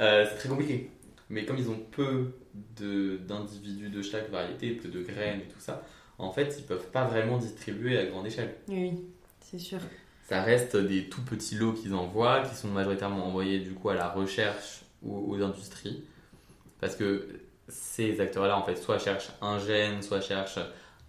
[0.00, 0.90] euh, c'est très compliqué.
[1.30, 2.32] Mais comme ils ont peu
[2.78, 5.82] de- d'individus de, chaque variété, peu de graines et tout ça,
[6.18, 8.54] en fait, ils peuvent pas vraiment distribuer à grande échelle.
[8.68, 8.92] Oui,
[9.40, 9.78] c'est sûr.
[10.28, 13.94] Ça reste des tout petits lots qu'ils envoient, qui sont majoritairement envoyés du coup à
[13.94, 16.02] la recherche ou aux industries.
[16.80, 17.28] Parce que
[17.68, 20.58] ces acteurs-là, en fait, soit cherchent un gène, soit cherchent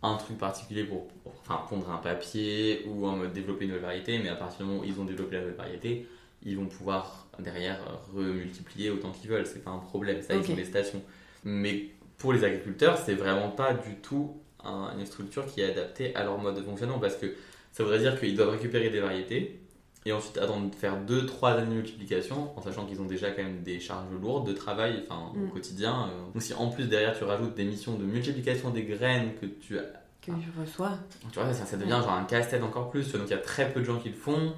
[0.03, 3.85] un truc particulier pour, pour- enfin, pondre un papier ou en mode développer une nouvelle
[3.85, 6.07] variété, mais à partir du moment où ils ont développé la nouvelle variété,
[6.43, 7.79] ils vont pouvoir derrière
[8.13, 9.45] remultiplier autant qu'ils veulent.
[9.47, 10.43] C'est pas un problème, ça, Ok.
[10.47, 11.01] ils ont des stations.
[11.43, 16.13] Mais pour les agriculteurs, c'est vraiment pas du tout un- une structure qui est adaptée
[16.15, 17.27] à leur mode de fonctionnement parce que
[17.75, 19.59] Ça voudrait dire qu'ils doivent récupérer des variétés
[20.05, 23.43] et ensuite attendre de faire 2-3 années de multiplication en sachant qu'ils ont déjà quand
[23.43, 25.49] même des charges lourdes de travail enfin, au Mm.
[25.51, 26.09] quotidien.
[26.09, 26.31] euh.
[26.33, 29.77] Donc si en plus derrière tu rajoutes des missions de multiplication des graines que tu
[29.77, 29.83] as
[30.21, 30.97] Que je reçois.
[31.33, 33.11] tu vois, ça, ça devient genre un casse-tête encore plus.
[33.11, 34.53] Donc il y a très peu de gens qui le font.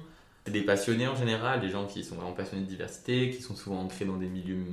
[0.46, 3.56] C'est des passionnés en général, des gens qui sont vraiment passionnés de diversité, qui sont
[3.56, 4.64] souvent ancrés dans des milieux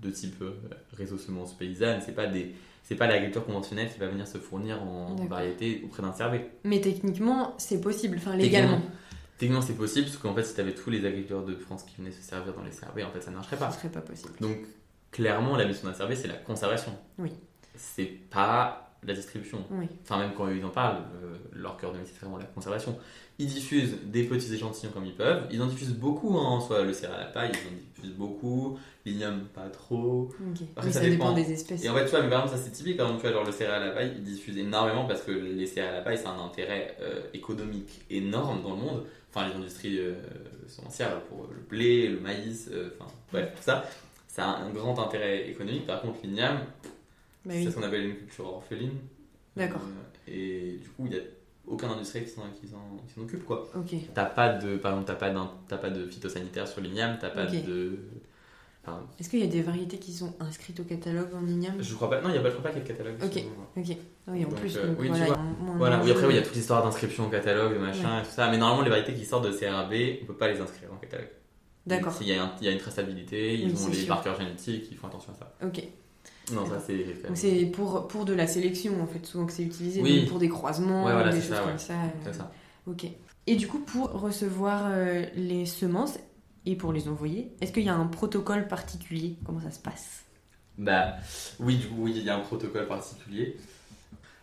[0.00, 0.52] de type euh,
[0.96, 2.00] réseau semences paysannes.
[2.04, 6.02] C'est pas des, c'est pas l'agriculture conventionnelle qui va venir se fournir en variété auprès
[6.02, 6.50] d'un cervé.
[6.64, 8.80] Mais techniquement, c'est possible, enfin légalement.
[9.38, 11.96] Techniquement, c'est possible, parce qu'en fait, si tu avais tous les agriculteurs de France qui
[11.96, 13.70] venaient se servir dans les cervets, en fait, ça ne marcherait pas.
[13.72, 14.34] Ce serait pas possible.
[14.40, 14.58] Donc,
[15.10, 16.92] clairement, la mission d'un cervé, c'est la conservation.
[17.18, 17.32] Oui.
[17.74, 19.64] C'est pas la distribution.
[19.70, 19.88] Oui.
[20.02, 22.96] Enfin, même quand ils en parlent, euh, leur cœur de métier, c'est vraiment la conservation.
[23.38, 25.46] Ils diffusent des petits échantillons comme ils peuvent.
[25.50, 28.78] Ils en diffusent beaucoup, hein, soit le céréal à la paille, ils en diffusent beaucoup.
[29.04, 30.30] L'igname, pas trop.
[30.40, 30.62] Ok.
[30.76, 31.32] Après, Oui, ça ça, dépend.
[31.34, 31.46] dépend.
[31.46, 31.84] des espèces.
[31.84, 33.36] Et en fait, tu vois, mais par exemple, ça c'est typique, par exemple, tu vois,
[33.38, 36.02] genre le céréal à la paille, ils diffusent énormément parce que les céréales à la
[36.04, 39.04] paille, c'est un intérêt euh, économique énorme dans le monde.
[39.34, 40.14] Enfin, les industries euh,
[40.68, 43.84] semencières, pour le blé, le maïs, euh, enfin, bref, tout ça.
[44.28, 45.86] Ça a un grand intérêt économique.
[45.86, 46.58] Par contre, l'igname,
[47.44, 47.64] Bah c'est oui.
[47.66, 48.92] ce qu'on appelle une culture orpheline.
[49.56, 49.80] D'accord.
[49.82, 51.22] Euh, et du coup, il n'y a
[51.66, 52.32] aucun industriel qui
[52.68, 53.68] s'en occupe, quoi.
[53.76, 53.94] Ok.
[54.14, 57.46] T'as pas de, par exemple, t'as pas, t'as pas de phytosanitaire sur l'igname, t'as pas
[57.46, 57.98] de.
[58.82, 61.94] enfin, Est-ce qu'il y a des variétés qui sont inscrites au catalogue en igname je
[61.94, 62.20] crois pas.
[62.20, 63.16] Non, il y a pas, je crois pas qu'il y ait de catalogue.
[63.24, 63.42] Ok.
[63.76, 63.96] Ok.
[64.28, 65.12] Oui, en Donc, plus, euh, donc oui, tu
[65.76, 66.04] voilà, vois.
[66.04, 68.30] oui, après, oui, il y a toute l'histoire d'inscription au catalogue, de machin et tout
[68.30, 68.50] ça.
[68.50, 71.28] Mais normalement, les variétés qui sortent de CRB, on peut pas les inscrire en catalogue.
[71.86, 72.14] D'accord.
[72.22, 74.08] Il y, a un- il y a une traçabilité, ils Oui, ont les sûr.
[74.14, 75.54] marqueurs génétiques, ils font attention à ça.
[75.66, 75.82] Ok.
[76.52, 77.06] Non, ça c'est.
[77.34, 80.20] C'est pour, pour de la sélection en fait, souvent que c'est utilisé Oui.
[80.20, 81.94] donc pour des croisements, Ouais, voilà, des choses ça, comme ça.
[82.26, 82.52] Euh, ça.
[82.86, 83.06] Ok.
[83.46, 86.18] Et du coup, pour recevoir euh, les semences
[86.66, 89.36] et pour les envoyer, est-ce qu'il y a un protocole particulier?
[89.44, 90.24] Comment ça se passe?
[90.76, 91.14] Bah,
[91.60, 93.56] oui, du coup, oui, il y a un protocole particulier.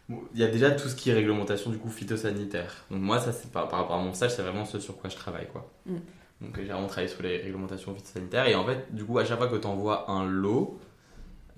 [0.09, 2.85] Il y a déjà tout ce qui est réglementation du coup phytosanitaire.
[2.91, 5.09] Donc moi, ça c'est par, par rapport à mon stage, c'est vraiment ce sur quoi
[5.09, 5.71] je travaille quoi.
[5.85, 5.95] Mm.
[6.41, 9.37] Donc j'ai vraiment travaillé sur les réglementations phytosanitaires et en fait, du coup, à chaque
[9.37, 10.79] fois que tu envoies un lot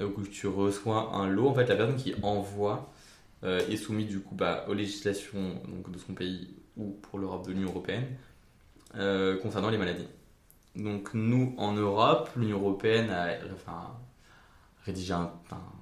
[0.01, 2.91] euh, que tu reçois un lot, en fait, la personne qui envoie
[3.43, 7.51] euh, est soumise du coup bah, aux législations de son pays ou pour l'Europe de
[7.51, 8.05] l'Union européenne
[8.95, 10.07] euh, concernant les maladies.
[10.75, 13.27] Donc nous, en Europe, l'Union européenne a
[14.85, 15.31] rédigé un,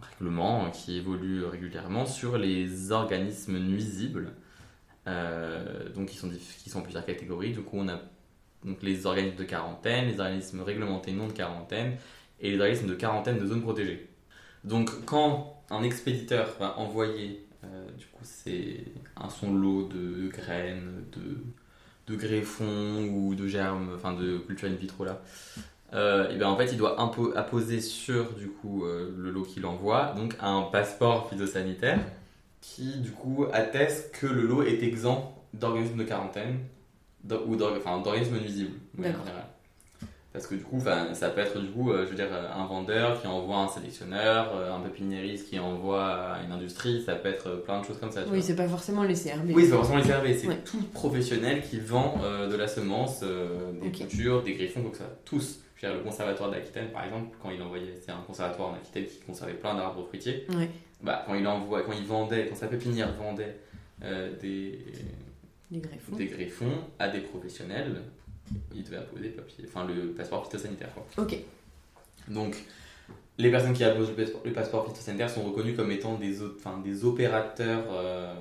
[0.02, 4.34] règlement qui évolue régulièrement sur les organismes nuisibles.
[5.06, 7.54] Donc ils sont, qui sont en plusieurs catégories.
[7.54, 8.00] Du coup, on a
[8.66, 11.98] donc les organismes de quarantaine, les organismes réglementés non de quarantaine
[12.42, 14.08] et les organismes de quarantaine de zones protégées.
[14.64, 18.84] Donc quand un expéditeur va envoyer euh, du coup c'est
[19.16, 24.74] un son lot de graines, de, de greffons ou de germes, enfin de culture in
[24.74, 25.22] vitro là,
[25.94, 27.00] euh, et ben en fait il doit
[27.36, 32.00] apposer sur du coup euh, le lot qu'il envoie donc un passeport phytosanitaire
[32.62, 36.60] qui du coup atteste que le lot est exempt d'organismes de quarantaine
[37.46, 39.34] ou d'organismes nuisibles manière D'accord.
[40.34, 42.66] Parce que du coup, ça peut être du coup, euh, je veux dire, euh, un
[42.66, 47.28] vendeur qui envoie un sélectionneur, euh, un pépiniériste qui envoie à une industrie, ça peut
[47.28, 48.22] être euh, plein de choses comme ça.
[48.32, 49.52] Oui, c'est pas forcément les CRB.
[49.54, 50.62] Oui, c'est pas forcément les CRB, c'est Ouais.
[50.64, 52.16] tout professionnel qui vend
[52.50, 53.24] de la semence,
[53.82, 55.60] des cultures, des griffons, donc ça, tous.
[55.76, 58.76] Je veux dire, le conservatoire d'Aquitaine, par exemple, quand il envoyait, c'est un conservatoire en
[58.76, 60.70] Aquitaine qui conservait plein d'arbres fruitiers, Ouais.
[61.04, 63.58] bah, quand il envoie, quand il vendait, quand sa pépinière vendait
[64.42, 64.80] des,
[65.72, 66.16] greffons.
[66.16, 68.02] des greffons à des professionnels,
[68.76, 70.90] il devait apposer le papier, enfin le passeport phytosanitaire.
[70.94, 71.06] Quoi.
[71.18, 71.38] Ok.
[72.28, 72.56] Donc,
[73.38, 77.84] les personnes qui apposent le passeport, le passeport phytosanitaire sont reconnues comme étant des, opérateurs
[77.92, 78.34] euh,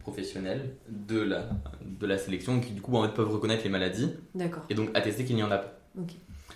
[0.00, 1.48] professionnels de la,
[1.82, 4.64] de la sélection qui, du coup, en fait, peuvent reconnaître les maladies D'accord.
[4.68, 5.78] et donc attester qu'il n'y en a pas.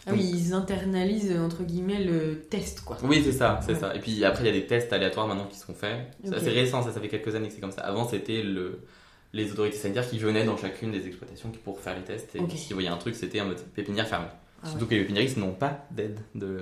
[0.09, 2.97] Ah oui, ils internalisent entre guillemets le test quoi.
[3.03, 3.79] Oui, c'est ça, c'est Ouais.
[3.81, 3.97] ça.
[3.97, 5.99] Et puis après, il y a des tests aléatoires maintenant qui sont faits.
[6.23, 6.37] C'est Ok.
[6.37, 7.81] assez récent, ça, ça fait quelques années que c'est comme ça.
[7.81, 8.79] Avant, c'était le,
[9.37, 12.35] les autorités sanitaires qui venaient dans chacune des exploitations pour faire les tests.
[12.35, 12.51] Et Ok.
[12.53, 14.27] s'ils voyaient un truc, c'était en mode pépinière fermée.
[14.63, 16.61] Ah Surtout que les pépiniéristes n'ont pas d'aide de.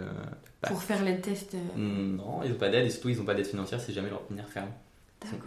[0.63, 1.55] Pour faire les tests.
[1.55, 4.11] euh, Non, ils n'ont pas d'aide et surtout ils n'ont pas d'aide financière si jamais
[4.11, 4.71] leur pépinière ferme.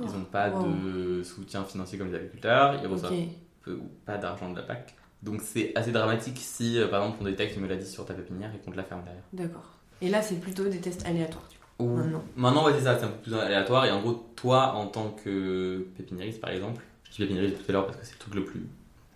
[0.02, 0.66] Ils n'ont pas Wow.
[0.74, 3.28] de soutien financier comme les agriculteurs, ils reçoivent Ok.
[3.64, 4.96] peu ou pas d'argent de la PAC.
[5.22, 8.52] Donc c'est assez dramatique si euh, par exemple on détecte une maladie sur ta pépinière
[8.56, 9.24] et qu'on te la ferme derrière.
[9.34, 9.78] D'accord.
[10.02, 11.64] Et là, c'est plutôt des tests aléatoires du coup.
[11.80, 12.24] Ou- Maintenant.
[12.36, 13.86] Maintenant, ouais, c'est ça, c'est un peu plus aléatoire.
[13.86, 17.74] Et en gros, toi, en tant que pépiniériste, par exemple, je dis pépiniériste tout à
[17.74, 18.62] l'heure parce que c'est le truc le plus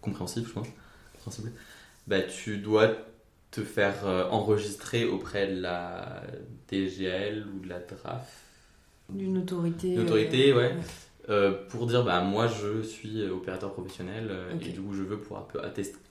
[0.02, 0.68] compréhensible, je pense,
[1.14, 1.52] compréhensible,
[2.08, 2.90] bah, tu dois
[3.52, 6.24] te faire euh, enregistrer auprès de la
[6.70, 8.42] DGL ou de la DRAF,
[9.10, 9.90] D'une autorité.
[9.94, 10.78] une euh, autorité, ouais, ouais.
[11.30, 15.20] euh, pour dire, bah, moi, je suis opérateur professionnel euh, et du coup, je veux
[15.20, 15.48] pouvoir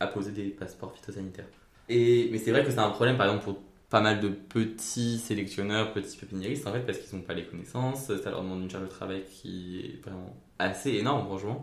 [0.01, 1.47] apposer des passeports phytosanitaires.
[1.89, 5.19] Et, mais c'est vrai que c'est un problème, par exemple, pour pas mal de petits
[5.19, 8.71] sélectionneurs, petits pépiniéristes, en fait, parce qu'ils n'ont pas les connaissances, ça leur demande une
[8.71, 11.63] charge de travail qui est vraiment assez énorme, franchement.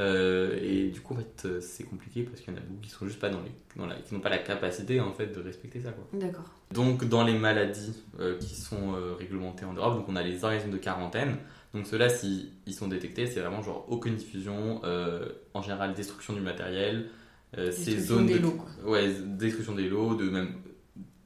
[0.00, 2.80] Euh, et du coup, en fait, euh, c'est compliqué parce qu'il y en a beaucoup
[2.82, 5.26] qui sont juste pas dans les, dans la, qui n'ont pas la capacité en fait
[5.26, 5.90] de respecter ça.
[5.90, 6.06] Quoi.
[6.12, 6.44] D'accord.
[6.72, 10.44] Donc, dans les maladies euh, qui sont euh, réglementées en Europe, donc on a les
[10.44, 11.36] organismes de quarantaine.
[11.74, 14.80] Donc, ceux-là, s'ils ils sont détectés, c'est vraiment genre aucune diffusion,
[15.52, 17.10] en général destruction du matériel,
[17.54, 18.90] ces Destruction zones des de, lots, quoi.
[18.90, 20.54] ouais, destruction des lots, de même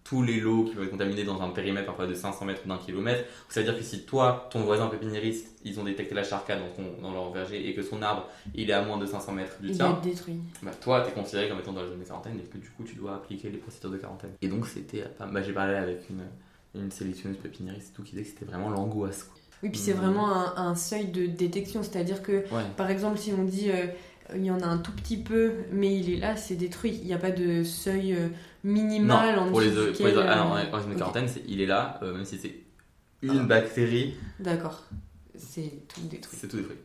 [0.04, 2.68] tous les lots qui peuvent être contaminés dans un périmètre parfois de 500 mètres ou
[2.68, 3.24] d'un kilomètre.
[3.48, 6.68] Ça veut dire que si toi, ton voisin pépiniériste, ils ont détecté la charca dans,
[6.70, 9.60] ton, dans leur verger et que son arbre, il est à moins de 500 mètres
[9.60, 10.38] du Il tien, détruit.
[10.62, 12.68] bah, toi, tu es considéré comme étant dans la zone de quarantaine et que du
[12.70, 14.32] coup, tu dois appliquer les procédures de quarantaine.
[14.42, 15.04] Et donc, c'était.
[15.18, 18.70] enfin, Bah, J'ai parlé avec une, une sélectionneuse pépiniériste tout qui disait que c'était vraiment
[18.70, 19.30] l'angoisse.
[19.62, 19.98] Oui, puis c'est Mm.
[19.98, 22.64] vraiment un, un seuil de détection, c'est-à-dire que Ouais.
[22.76, 23.86] Par exemple, si on dit euh,
[24.36, 26.98] il y en a un tout petit peu, mais il est là, c'est détruit.
[27.02, 28.28] Il n'y a pas de seuil euh,
[28.64, 32.24] minimal en pour les, pour les ah, non, ouais, quarantaine, il est là, euh, même
[32.24, 32.54] si c'est
[33.22, 34.84] une bactérie, D'accord.
[35.36, 36.38] C'est tout détruit.
[36.40, 36.76] c'est tout détruit.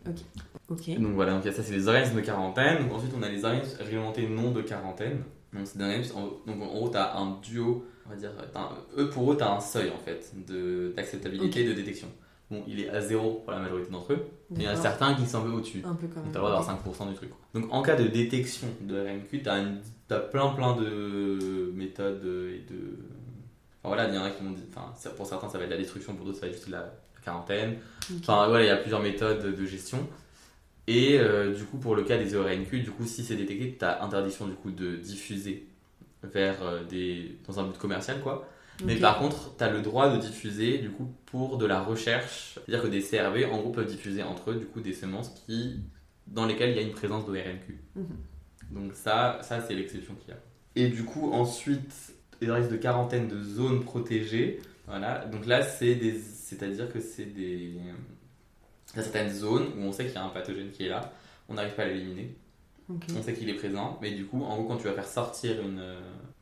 [0.70, 1.00] Ok.
[1.00, 2.84] Donc voilà, donc ça c'est les organismes de quarantaine.
[2.84, 5.24] Donc ensuite on a les organismes réglementés non de quarantaine.
[5.54, 5.82] Donc c'est
[6.14, 9.32] en, donc en gros tu as un duo, on va dire, t'as un- eux pour
[9.32, 12.08] eux tu as un seuil en fait de- d'acceptabilité et de détection.
[12.50, 14.76] Bon, il est à zéro pour la majorité d'entre eux, mais il y en a
[14.78, 15.82] certains qui sont un peu au-dessus.
[15.84, 16.32] Un peu quand Donc même.
[16.34, 17.30] t'as le droit d'avoir 5% du truc.
[17.54, 22.64] Donc en cas de détection de RNQ, t'as, une- t'as plein plein de méthodes et
[22.72, 22.98] de...
[23.84, 24.64] Enfin voilà, il y en a qui m'ont dit...
[24.74, 26.80] Enfin, pour certains ça va être la destruction, pour d'autres ça va être juste la,
[26.80, 27.78] la quarantaine.
[28.20, 30.08] Enfin voilà, il y a plusieurs méthodes de gestion.
[30.88, 34.02] Et euh, du coup pour le cas des ORNQ, du coup si c'est détecté, t'as
[34.04, 35.68] interdiction du coup de diffuser
[36.24, 37.38] vers euh, des...
[37.46, 38.48] dans un but commercial quoi.
[38.86, 42.54] Mais par contre, tu as le droit de diffuser du coup pour de la recherche.
[42.56, 45.80] C'est-à-dire que des CRV en gros peuvent diffuser entre eux du coup des semences qui
[46.28, 47.80] dans lesquelles il y a une présence d'ORNQ.
[47.96, 48.06] Mhm.
[48.72, 50.40] Donc ça, ça c'est l'exception qu'il y a.
[50.76, 54.60] Et du coup ensuite, les risques de quarantaine de zones protégées.
[54.88, 55.26] Voilà.
[55.26, 59.92] Donc là c'est des, c'est-à-dire que c'est des, il y a certaines zones où on
[59.92, 61.14] sait qu'il y a un pathogène qui est là.
[61.50, 62.36] On n'arrive pas à l'éliminer
[62.90, 65.62] on sait qu'il est présent, mais du coup, en gros, quand tu vas faire sortir
[65.62, 65.84] une,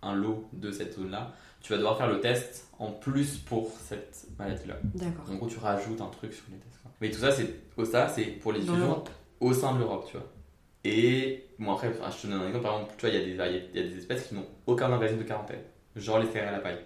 [0.01, 4.27] un lot de cette zone-là, tu vas devoir faire le test en plus pour cette
[4.37, 4.75] maladie-là.
[4.93, 5.25] D'accord.
[5.29, 6.81] En gros, tu rajoutes un truc sur les tests.
[6.81, 6.91] quoi.
[7.01, 7.49] Mais tout ça, c'est
[7.85, 9.09] ça, c'est pour les l'Europe.
[9.39, 10.25] au sein de l'Europe, tu vois.
[10.83, 12.63] Et bon, après, je te donne un exemple.
[12.63, 14.91] Par exemple, tu vois, il y, a des- y a des espèces qui n'ont aucun
[14.91, 15.61] organisme de quarantaine,
[15.95, 16.79] genre les céréales à la paille.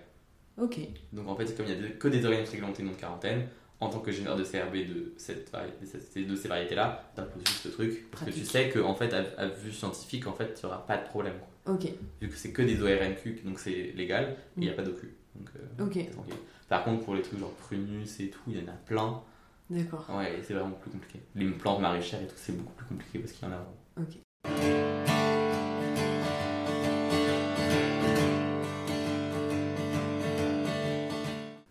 [0.58, 0.80] Ok.
[1.14, 3.48] Donc en fait, comme il n'y a que des organismes réglementés non de quarantaine,
[3.82, 7.44] en tant que générateur de CRB de, cette de ces- de ces variétés-là, tu imposes
[7.46, 10.54] juste ce truc parce que tu sais qu'en fait, à, à vue scientifique, en fait,
[10.54, 11.36] tu n'auras pas de problème.
[11.38, 11.48] quoi.
[11.70, 11.88] Ok.
[12.22, 14.76] Vu que c'est que des ORNQ, donc c'est légal, il n'y a Mm.
[14.76, 15.14] pas d'OQ.
[15.36, 16.34] Donc, euh, tranquille.
[16.68, 19.22] Par contre, pour les trucs genre prunus et tout, il y en a plein.
[19.70, 20.06] D'accord.
[20.16, 21.20] Ouais, c'est vraiment plus compliqué.
[21.36, 23.78] Les plantes maraîchères et tout, c'est beaucoup plus compliqué parce qu'il y en a vraiment.
[24.02, 25.20] Ok.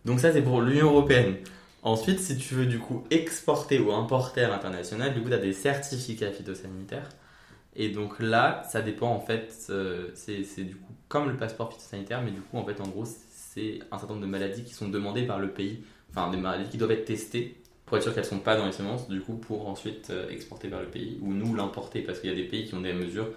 [0.04, 1.36] Donc ça c'est pour l'Union Européenne.
[1.82, 5.38] Ensuite, si tu veux du coup exporter ou importer à l'international, du coup tu as
[5.38, 7.08] des certificats phytosanitaires.
[7.78, 12.22] Et donc là, ça dépend en fait, euh, c'est du coup comme le passeport phytosanitaire,
[12.22, 14.88] mais du coup en fait en gros c'est un certain nombre de maladies qui sont
[14.88, 18.24] demandées par le pays, enfin des maladies qui doivent être testées pour être sûr qu'elles
[18.24, 21.32] sont pas dans les semences, du coup pour ensuite euh, exporter vers le pays ou
[21.32, 23.30] nous l'importer parce qu'il y a des pays qui ont des mesures,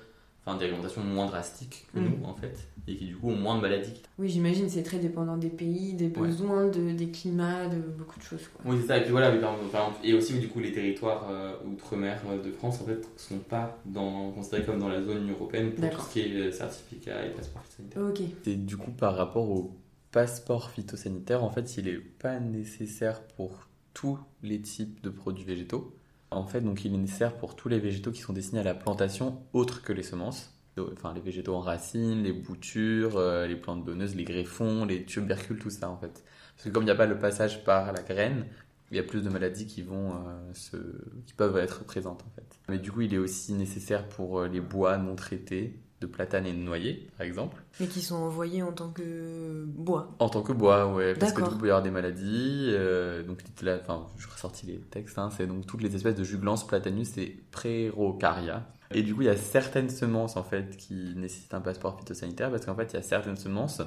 [0.45, 2.03] enfin des réglementations moins drastiques que Mm.
[2.19, 4.01] nous en fait et qui du coup ont moins de maladies.
[4.17, 6.27] Oui, j'imagine c'est très dépendant des pays, des Ouais.
[6.27, 8.47] besoins, de, des climats, de beaucoup de choses.
[8.47, 8.71] Quoi.
[8.71, 8.97] Oui, c'est ça.
[8.97, 12.21] Et puis voilà, mais par par exemple, et aussi du coup les territoires euh, outre-mer
[12.29, 15.89] euh, de France en fait sont pas dans, considérés comme dans la zone européenne pour
[15.91, 18.01] tout ce qui est euh, certificat et passeport sanitaire.
[18.03, 18.21] Ok.
[18.47, 19.75] Et du coup par rapport au
[20.11, 25.95] passeport phytosanitaire, en fait, il est pas nécessaire pour tous les types de produits végétaux.
[26.31, 28.73] En fait, donc il est nécessaire pour tous les végétaux qui sont destinés à la
[28.73, 30.53] plantation autre que les semences.
[30.79, 35.59] Enfin, les végétaux en racines, les boutures, euh, les plantes donneuses, les greffons, les tubercules,
[35.59, 36.23] tout ça en fait.
[36.55, 38.45] Parce que comme il n'y a pas le passage par la graine,
[38.89, 40.77] il y a plus de maladies qui vont euh, se...
[41.25, 42.59] qui peuvent être présentes en fait.
[42.69, 46.47] Mais du coup, il est aussi nécessaire pour euh, les bois non traités de platane
[46.47, 47.63] et de noyer, par exemple.
[47.79, 50.15] Mais qui sont envoyés en tant que bois.
[50.19, 52.67] En tant que bois, ouais, parce que du coup, il peut y avoir des maladies.
[52.69, 56.23] euh, donc, là, enfin, je ressortis les textes, hein, c'est donc toutes les espèces de
[56.23, 58.67] juglance, platanus et prérocaria.
[58.93, 62.49] Et du coup, il y a certaines semences, en fait, qui nécessitent un passeport phytosanitaire,
[62.49, 63.81] parce qu'en fait, il y a certaines semences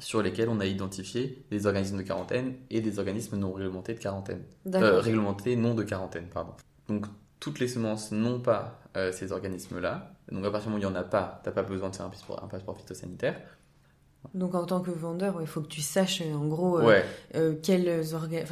[0.00, 4.00] sur lesquelles on a identifié des organismes de quarantaine et des organismes non réglementés de
[4.00, 4.42] quarantaine.
[4.66, 5.02] Euh, D'accord.
[5.02, 6.52] réglementés non de quarantaine, pardon.
[6.88, 7.06] Donc,
[7.40, 10.12] toutes les semences n'ont pas euh, ces organismes-là.
[10.30, 11.90] Donc, à partir du moment où il n'y en a pas, tu n'as pas besoin
[11.90, 13.40] de faire un passeport, un passeport phytosanitaire.
[14.34, 17.04] Donc en tant que vendeur, il faut que tu saches euh, en gros euh, Ouais,
[17.36, 18.02] euh, quelles,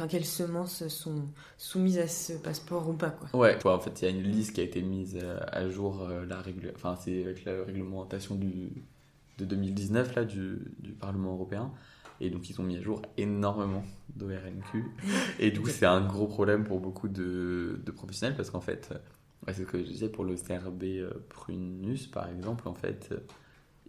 [0.09, 1.25] quelles semences sont
[1.57, 3.11] soumises à ce passeport ou pas.
[3.11, 3.39] Quoi.
[3.39, 5.19] Ouais, en fait, il y a une liste qui a été mise
[5.51, 8.71] à jour, la régul- enfin, c'est avec la réglementation du,
[9.37, 11.71] de 2019 là, du, du Parlement européen.
[12.21, 13.83] Et donc, ils ont mis à jour énormément
[14.15, 14.83] d'ORNQ.
[15.39, 18.89] Et du coup, c'est un gros problème pour beaucoup de, de professionnels parce qu'en fait,
[19.47, 23.09] Ouais, c'est ce que je disais pour le CRB euh, prunus, par exemple, en fait,
[23.11, 23.17] euh,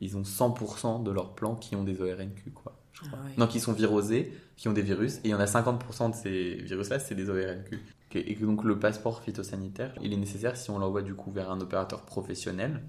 [0.01, 2.81] ils ont 100% de leurs plants qui ont des ORNQ, quoi.
[2.92, 3.18] Je crois.
[3.21, 3.33] Ah ouais.
[3.37, 6.14] Non, qui sont virosés, qui ont des virus, et il y en a 50% de
[6.14, 7.79] ces virus-là, c'est des ORNQ.
[8.14, 11.51] Et que donc le passeport phytosanitaire, il est nécessaire si on l'envoie du coup vers
[11.51, 12.83] un opérateur professionnel.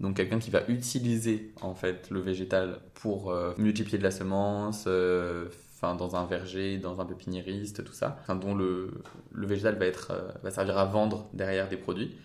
[0.00, 4.84] Donc quelqu'un qui va utiliser en fait le végétal pour euh, multiplier de la semence,
[4.86, 5.48] euh,
[5.84, 9.86] enfin dans un verger, dans un pépiniériste, tout ça, enfin, dont le, le végétal va
[9.86, 12.16] être euh, va servir à vendre derrière des produits.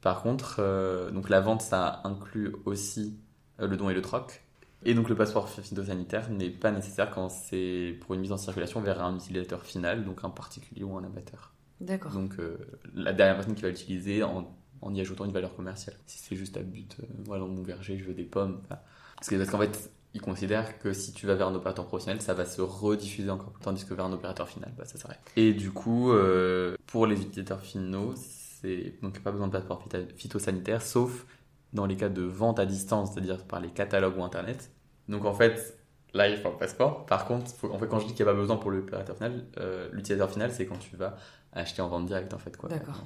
[0.00, 3.16] Par contre, euh, donc la vente ça inclut aussi
[3.60, 4.42] euh, le don et le troc.
[4.84, 8.80] Et donc le passeport phytosanitaire n'est pas nécessaire quand c'est pour une mise en circulation
[8.80, 11.52] vers un utilisateur final, donc un particulier ou un abatteur.
[11.80, 12.10] D'accord.
[12.12, 12.58] Donc euh,
[12.94, 15.94] la dernière personne qui va l'utiliser en, en y ajoutant une valeur commerciale.
[16.06, 18.60] Si c'est juste à but, euh, voilà, dans mon verger, je veux des pommes.
[18.64, 18.80] enfin,
[19.16, 22.20] Parce que- parce qu'en fait, ils considèrent que si tu vas vers un opérateur professionnel,
[22.20, 25.20] ça va se rediffuser encore plus, tandis que vers un opérateur final, bah, ça s'arrête.
[25.36, 29.82] Et du coup, euh, pour les utilisateurs finaux, c'est donc pas besoin de passeport
[30.16, 31.26] phytosanitaire, sauf
[31.72, 34.70] dans les cas de vente à distance, c'est-à-dire par les catalogues ou internet.
[35.08, 35.78] Donc en fait,
[36.12, 37.06] là il faut un passeport.
[37.06, 39.16] Par contre, faut- en fait, quand je dis qu'il n'y a pas besoin pour l'opérateur
[39.16, 41.16] final, euh, l'utilisateur final, c'est quand tu vas
[41.52, 42.56] acheter en vente directe en fait.
[42.68, 43.04] D'accord.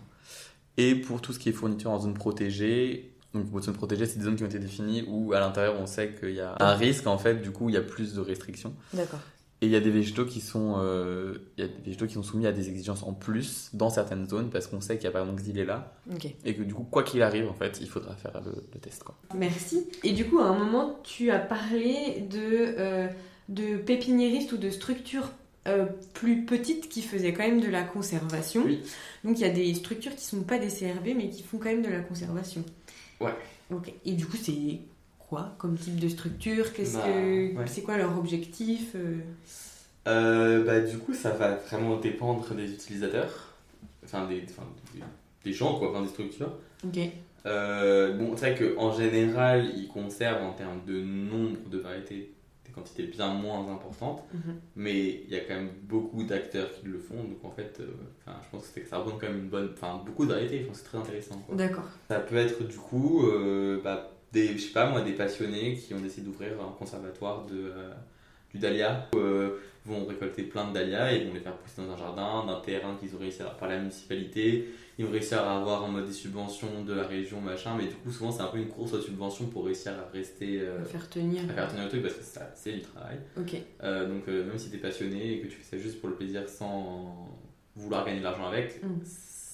[0.77, 4.19] Et pour tout ce qui est fourniture en zone protégée, donc pour zone protégée, c'est
[4.19, 6.75] des zones qui ont été définies où à l'intérieur on sait qu'il y a un
[6.75, 8.75] risque en fait, du coup il y a plus de restrictions.
[8.93, 9.21] D'accord.
[9.63, 12.13] Et il y a des végétaux qui sont, euh, il y a des végétaux qui
[12.13, 15.07] sont soumis à des exigences en plus dans certaines zones parce qu'on sait qu'il y
[15.07, 16.27] a par exemple xylella Ok.
[16.45, 19.03] et que du coup quoi qu'il arrive en fait il faudra faire le, le test
[19.03, 19.17] quoi.
[19.35, 19.87] Merci.
[20.05, 22.39] Et du coup, à un moment, tu as parlé de,
[22.79, 23.09] euh,
[23.49, 25.31] de pépiniéristes ou de structures
[25.69, 28.63] euh, plus petites qui faisaient quand même de la conservation.
[28.65, 28.83] Oui.
[29.25, 31.71] Donc il y a des structures qui sont pas des CRB mais qui font quand
[31.71, 32.63] même de la conservation.
[33.21, 33.35] Ouais.
[33.71, 33.93] Ok.
[34.05, 34.81] Et du coup, c'est
[35.19, 36.73] quoi comme type de structure?
[36.73, 37.67] Qu'est-ce Bah, que ouais.
[37.67, 39.19] c'est quoi leur objectif euh?
[40.07, 43.55] Euh, bah, du coup, ça va vraiment dépendre des utilisateurs,
[44.05, 44.63] enfin des, enfin,
[44.95, 45.01] des,
[45.45, 46.53] des gens, quoi, enfin des structures.
[46.85, 46.99] Ok.
[47.47, 52.33] Euh, bon, c'est vrai qu'en général, ils conservent en termes de nombre de variétés
[52.77, 54.55] des quantités bien moins importantes, Mhm.
[54.77, 57.87] mais il y a quand même beaucoup d'acteurs qui le font, donc en fait, euh,
[58.27, 60.67] enfin, je pense que, ça représente quand même une bonne, enfin, beaucoup de variétés, je
[60.67, 61.47] pense que c'est très intéressant.
[61.53, 61.85] D'accord.
[62.09, 65.95] Ça peut être du coup, euh, bah, des, je sais pas moi, des passionnés qui
[65.95, 67.93] ont décidé d'ouvrir un conservatoire de, euh,
[68.53, 69.09] du dahlia.
[69.87, 72.97] Vont récolter plein de dahlias et vont les faire pousser dans un jardin, d'un terrain
[72.99, 74.69] qu'ils ont réussi à avoir par la municipalité.
[74.99, 77.95] Ils vont réussir à avoir en mode des subventions de la région, machin, mais du
[77.95, 80.61] coup, souvent, c'est un peu une course aux subventions pour réussir à rester.
[80.61, 81.43] euh, À faire tenir.
[81.51, 83.19] à faire tenir le truc parce que ça, c'est du travail.
[83.39, 83.57] Ok.
[83.83, 86.15] Euh, donc, euh, même si t'es passionné et que tu fais ça juste pour le
[86.17, 87.29] plaisir sans
[87.77, 88.89] vouloir gagner de l'argent avec, Mm.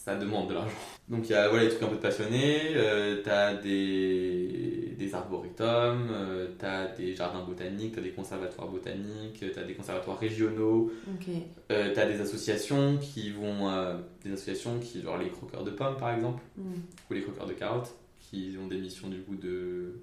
[0.05, 0.75] Ça demande de l'argent.
[1.09, 5.15] Donc, il y a voilà, des trucs un peu de passionnés, euh, t'as des, des
[5.15, 11.29] arboretums, euh, t'as des jardins botaniques, t'as des conservatoires botaniques, t'as des conservatoires régionaux, Ok.
[11.71, 13.69] euh, t'as des associations qui vont.
[13.71, 16.63] euh, des associations qui, genre les croqueurs de pommes par exemple, Mm.
[17.11, 19.95] ou les croqueurs de carottes, qui ont des missions du coup de.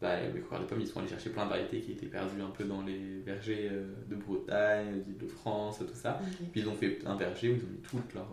[0.00, 2.40] Bah, les croqueurs de pommes, ils sont allés chercher plein de variétés qui étaient perdues
[2.40, 6.20] un peu dans les vergers euh, de Bretagne, d'Île-de-France, tout ça.
[6.52, 8.28] Puis ils ont fait un verger où ils ont mis toutes leurs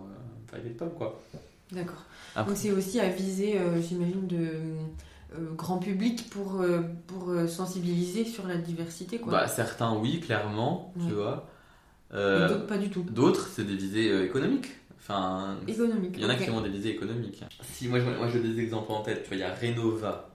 [0.53, 1.21] de pommes, quoi.
[1.71, 2.03] D'accord.
[2.35, 8.25] Donc c'est aussi à viser, euh, j'imagine, de euh, grand public pour, euh, pour sensibiliser
[8.25, 9.31] sur la diversité, quoi.
[9.31, 11.07] Bah, certains, oui, clairement, Ouais.
[11.07, 11.49] tu vois.
[12.13, 13.01] D'autres pas du tout.
[13.03, 14.69] D'autres, c'est des visées économiques.
[14.99, 16.13] Enfin, Économique.
[16.17, 16.43] Il y en a ok.
[16.43, 17.43] qui ont des visées économiques.
[17.61, 19.23] Si, moi, je- moi j'ai des exemples en tête.
[19.23, 20.29] Tu vois, il y a Renova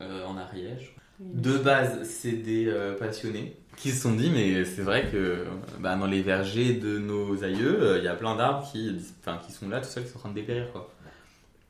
[0.00, 0.96] en Ariège.
[1.20, 5.44] De base, c'est des passionnés qui se sont dit, mais c'est vrai que
[5.78, 9.38] bah, dans les vergers de nos aïeux, euh, il y a plein d'arbres qui, enfin,
[9.44, 10.70] qui sont là, tout seuls, qui sont en train de dépérir.
[10.72, 10.92] Quoi.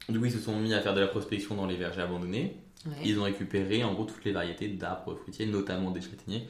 [0.08, 2.56] Du coup, ils se sont mis à faire de la prospection dans les vergers abandonnés.
[2.86, 2.92] Ouais.
[3.04, 6.48] Ils ont récupéré en gros toutes les variétés d'arbres fruitiers, notamment des châtaigniers,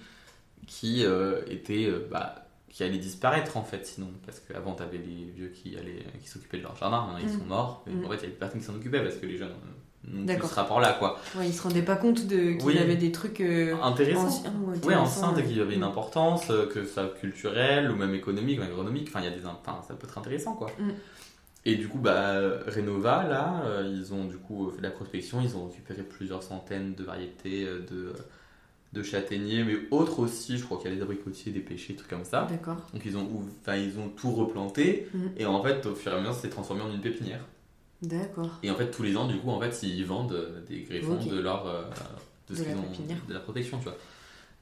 [0.66, 5.24] qui euh, étaient, euh, bah, qui allaient disparaître en fait sinon, parce qu'avant t'avais les
[5.34, 7.38] vieux qui allaient, qui s'occupaient de leur jardin, ils Mm.
[7.38, 7.84] sont morts.
[7.88, 8.04] Et Mm.
[8.04, 9.50] En fait, il y avait personne qui s'en occupait parce que les jeunes
[10.04, 10.48] D'accord.
[10.50, 11.18] ce rapport-là, quoi.
[11.36, 12.74] Ouais, ils se rendaient pas compte de qu'il Oui.
[12.74, 14.26] y avait des trucs euh, Intéressant.
[14.26, 15.44] anciens ou Oui, intéressants, enceinte ouais.
[15.44, 15.84] qu'il y avait une Mm.
[15.84, 19.44] importance, euh, que ça culturel ou même économique ou agronomique, enfin, il y a des,
[19.46, 20.68] enfin, ça peut être intéressant quoi.
[20.78, 20.90] Mm.
[21.66, 25.42] Et du coup, bah, Renova, là, euh, ils ont du coup fait de la prospection,
[25.42, 28.14] ils ont récupéré plusieurs centaines de variétés euh, de,
[28.94, 31.98] de châtaigniers, mais autres aussi, je crois qu'il y a des abricotiers, des pêchers, des
[31.98, 32.46] trucs comme ça.
[32.50, 32.78] D'accord.
[32.94, 33.28] Donc ils ont,
[33.68, 35.18] ils ont tout replanté, Mm.
[35.36, 37.44] et en fait, au fur et à mesure, ça s'est transformé en une pépinière.
[38.02, 38.50] D'accord.
[38.62, 41.20] Et en fait, tous les ans, du coup, en fait, ils vendent euh, des greffons
[41.20, 41.28] Ok.
[41.28, 41.82] de leur euh,
[42.48, 43.96] de, ce De la ont- de la protection, tu vois.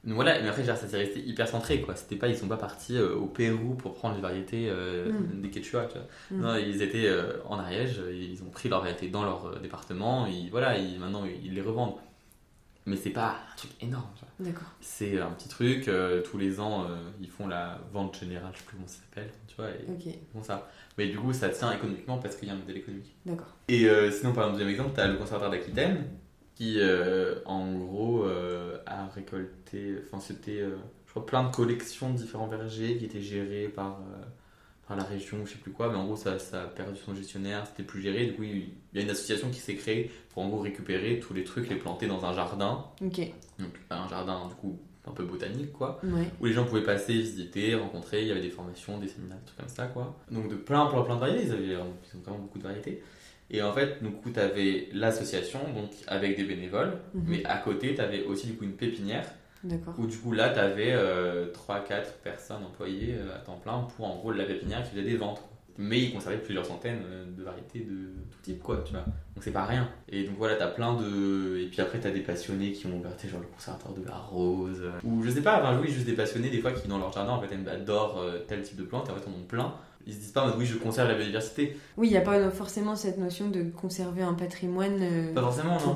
[0.05, 1.95] Donc voilà, mais après, genre, ça s'est resté hyper centré, quoi.
[1.95, 5.41] C'était pas, ils sont pas partis euh, au Pérou pour prendre les variétés euh, Mm.
[5.41, 6.07] des Quechua, tu vois.
[6.31, 6.41] Mm.
[6.41, 7.09] Non, ils étaient
[7.47, 11.53] en Ariège, ils ont pris leurs variétés dans leur département, et voilà, ils, maintenant, ils
[11.53, 11.95] les revendent.
[12.85, 14.07] Mais c'est pas un truc énorme.
[14.15, 14.49] tu vois.
[14.51, 14.69] D'accord.
[14.81, 15.89] C'est un petit truc,
[16.31, 16.87] tous les ans,
[17.21, 20.05] ils font la vente générale, je sais plus comment ça s'appelle, tu vois, et Ok.
[20.05, 20.69] ils font ça.
[20.99, 23.15] Mais du coup, ça tient économiquement parce qu'il y a un modèle économique.
[23.25, 23.55] D'accord.
[23.69, 26.07] Et euh, sinon, par exemple, deuxième exemple, tu as le conservatoire d'Aquitaine
[26.55, 32.17] qui, euh, en gros, euh, a récolté, enfin, c'était, je crois, plein de collections de
[32.17, 34.01] différents vergers qui étaient gérés par,
[34.89, 37.15] par la région, je sais plus quoi, mais en gros, ça, ça a perdu son
[37.15, 38.25] gestionnaire, c'était plus géré.
[38.25, 41.33] Du coup, il y a une association qui s'est créée pour, en gros, récupérer tous
[41.33, 42.87] les trucs, les planter dans un jardin.
[43.01, 43.21] Ok.
[43.57, 44.77] Donc, un jardin, du coup,
[45.09, 46.25] un peu botanique, quoi Ouais.
[46.39, 49.45] où les gens pouvaient passer, visiter, rencontrer, il y avait des formations, des séminaires, des
[49.45, 50.15] trucs comme ça, quoi.
[50.31, 53.01] Donc de plein, plein, plein de variétés, ils, avaient, ils ont vraiment beaucoup de variétés.
[53.51, 57.23] Et en fait, du coup, tu avais l'association, donc avec des bénévoles, Mhm.
[57.27, 59.25] mais à côté, tu avais aussi du coup une pépinière,
[59.97, 60.93] où du coup là, tu avais
[61.53, 65.17] 3-4 personnes employées euh, à temps plein pour en gros la pépinière qui faisait des
[65.17, 65.41] ventes.
[65.81, 69.01] Mais ils conservaient plusieurs centaines euh, de variétés de tout type, quoi, tu vois.
[69.05, 69.89] Donc c'est pas rien.
[70.09, 71.57] Et donc voilà, t'as plein de.
[71.57, 74.81] Et puis après, t'as des passionnés qui ont ouvert, genre le conservatoire de la rose.
[74.81, 77.13] euh, Ou je sais pas, enfin oui, juste des passionnés, des fois qui dans leur
[77.13, 79.45] jardin, en fait, adorent euh, tel type de plante, et en fait, on en ont
[79.47, 79.73] plein.
[80.05, 81.77] Ils se disent pas, oui, je conserve la biodiversité.
[81.95, 84.97] Oui, il n'y a pas forcément cette notion de conserver un patrimoine.
[85.01, 85.95] euh, Pas forcément, non.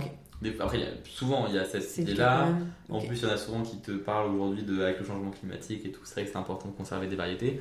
[0.62, 2.48] Après, il y a- souvent, il y a cette idée-là.
[2.90, 5.32] En plus, il y en a souvent qui te parlent aujourd'hui de avec le changement
[5.32, 6.02] climatique et tout.
[6.06, 7.60] C'est vrai que c'est important de conserver des variétés.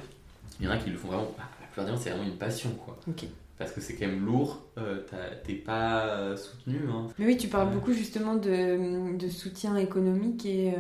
[0.61, 1.35] Il y en a qui le font vraiment.
[1.75, 2.99] C'est vraiment une passion, quoi.
[3.09, 3.25] Ok.
[3.59, 4.63] Parce que c'est quand même lourd.
[4.79, 5.01] euh,
[5.45, 6.81] T'es pas euh, soutenu.
[6.91, 7.07] Hein.
[7.19, 10.73] Mais oui, tu parles beaucoup justement de, de soutien économique et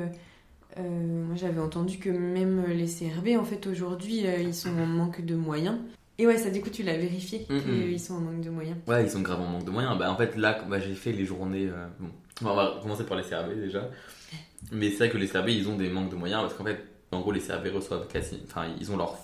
[0.78, 5.24] euh, moi j'avais entendu que même les CRB en fait aujourd'hui ils sont en manque
[5.24, 5.78] de moyens.
[6.18, 8.76] Et ouais, ça du coup tu l'as vérifié qu'ils sont en manque de moyens.
[8.88, 9.97] Ouais, ils sont grave en manque de moyens.
[9.99, 11.68] Bah, en fait, là, bah, j'ai fait les journées.
[12.01, 12.09] bon,
[12.51, 13.88] on va commencer par les CRB déjà.
[14.72, 16.78] Mais c'est vrai que les CRB, ils ont des manques de moyens parce qu'en fait,
[17.12, 18.40] en gros, les CRB reçoivent quasi.
[18.47, 19.16] Enfin, ils ont leurs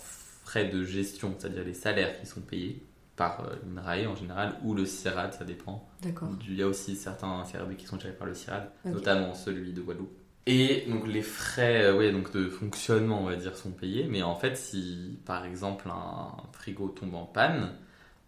[0.48, 2.82] frais de gestion, c'est-à-dire les salaires qui sont payés
[3.16, 5.86] par euh, l'INRAE en général ou le CIRAD, ça dépend.
[6.02, 6.30] D'accord.
[6.48, 9.82] Il y a aussi certains CRB qui sont gérés par le CIRAD, notamment celui de
[9.82, 10.16] Guadeloupe.
[10.46, 14.06] Et donc les frais euh, ouais, donc de fonctionnement, on va dire, sont payés.
[14.08, 17.74] Mais en fait, si par exemple un frigo tombe en panne,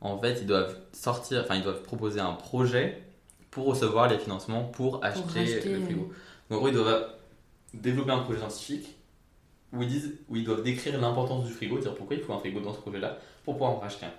[0.02, 3.02] en fait, ils doivent sortir, enfin, ils doivent proposer un projet
[3.50, 6.12] pour recevoir les financements pour acheter racheter, le frigo.
[6.50, 7.08] Donc en gros, ils doivent
[7.72, 8.99] développer un projet scientifique
[9.72, 12.38] où ils disent, où ils doivent décrire l'importance du frigo, dire pourquoi il faut un
[12.38, 14.12] frigo dans ce projet-là pour pouvoir en racheter un.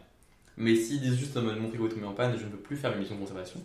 [0.57, 2.75] Mais s'ils disent juste mode, mon frigo est tombé en panne, je ne peux plus
[2.77, 3.61] faire mes missions de conservation,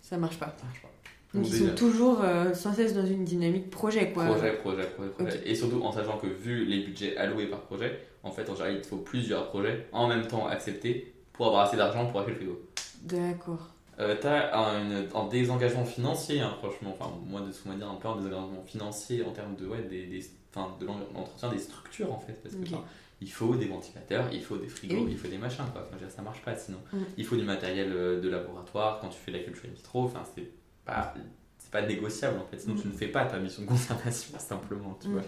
[0.00, 0.54] Ça marche pas.
[0.58, 0.88] ça marche pas.
[1.32, 4.24] Donc Donc ils déjà- sont toujours euh, sans cesse dans une dynamique projet quoi.
[4.26, 5.40] Projet, projet, projet, projet.
[5.48, 8.74] Et surtout en sachant que vu les budgets alloués par projet, en fait, en général,
[8.74, 12.32] il te faut plusieurs projets en même temps acceptés pour avoir assez d'argent pour acheter
[12.32, 12.60] le frigo.
[13.02, 13.68] D'accord.
[14.00, 16.96] Euh, T'as un, une- un désengagement financier, hein, franchement.
[16.98, 17.46] Enfin, moi, de
[17.76, 21.00] dire, un peu un désengagement financier en termes de, ouais, des, des- enfin, de l'en-
[21.14, 22.34] l'entretien des structures, en fait.
[22.42, 22.68] Parce que Ok.
[22.72, 22.84] enfin,
[23.20, 25.08] il faut des ventilateurs, il faut des frigos, oui.
[25.12, 25.84] il faut des machins, quoi.
[25.86, 26.78] Enfin, dire, ça marche pas sinon.
[26.92, 26.98] Mm.
[27.18, 30.04] Il faut du matériel euh, de laboratoire quand tu fais la culture in vitro.
[30.04, 30.48] Enfin, c'est
[30.84, 31.14] pas,
[31.58, 32.58] c'est pas négociable, en fait.
[32.58, 32.80] Sinon, Mm.
[32.82, 35.12] tu ne fais pas ta mission de conservation, simplement, tu Mm.
[35.12, 35.22] vois.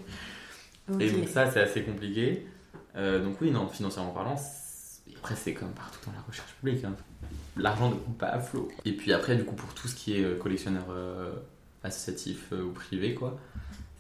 [1.01, 2.47] Et donc ça, c'est assez compliqué.
[2.97, 4.37] Euh, donc oui, non, financièrement parlant,
[5.17, 6.85] après c'est comme partout dans la recherche publique.
[6.85, 6.95] hein.
[7.57, 8.69] L'argent ne coule pas à flot.
[8.85, 11.33] Et puis après, du coup, pour tout ce qui est euh, collectionneur euh,
[11.85, 13.39] associatif euh, ou privé, quoi,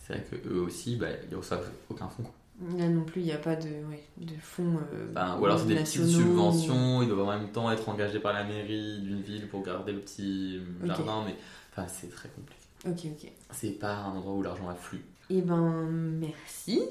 [0.07, 2.25] c'est vrai que eux aussi, bah, ils reçoivent aucun fonds.
[2.77, 4.77] Là non plus il n'y a pas de, ouais, de fonds.
[4.95, 8.21] euh, Ben, ou alors c'est des petites subventions, ils doivent en même temps être engagés
[8.21, 11.35] par la mairie d'une ville pour garder le petit jardin, mais
[11.73, 12.61] enfin, c'est très compliqué.
[12.87, 13.33] Ok ok.
[13.53, 15.05] C'est pas un endroit où l'argent afflue.
[15.31, 15.87] Et ben
[16.21, 16.83] merci.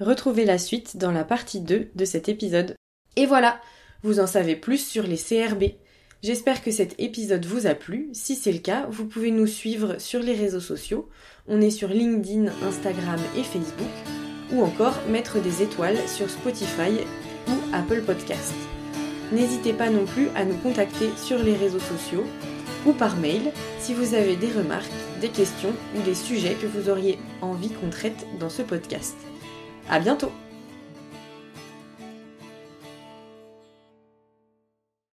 [0.00, 2.74] Retrouvez la suite dans la partie 2 de cet épisode.
[3.16, 3.60] Et voilà,
[4.02, 5.64] vous en savez plus sur les CRB.
[6.22, 8.08] J'espère que cet épisode vous a plu.
[8.12, 11.08] Si c'est le cas, vous pouvez nous suivre sur les réseaux sociaux.
[11.48, 13.90] On est sur LinkedIn, Instagram et Facebook.
[14.52, 16.92] Ou encore mettre des étoiles sur Spotify
[17.48, 18.54] ou Apple Podcast.
[19.32, 22.24] N'hésitez pas non plus à nous contacter sur les réseaux sociaux
[22.86, 23.50] ou par mail
[23.80, 27.90] si vous avez des remarques, des questions ou des sujets que vous auriez envie qu'on
[27.90, 29.16] traite dans ce podcast.
[29.90, 30.30] À bientôt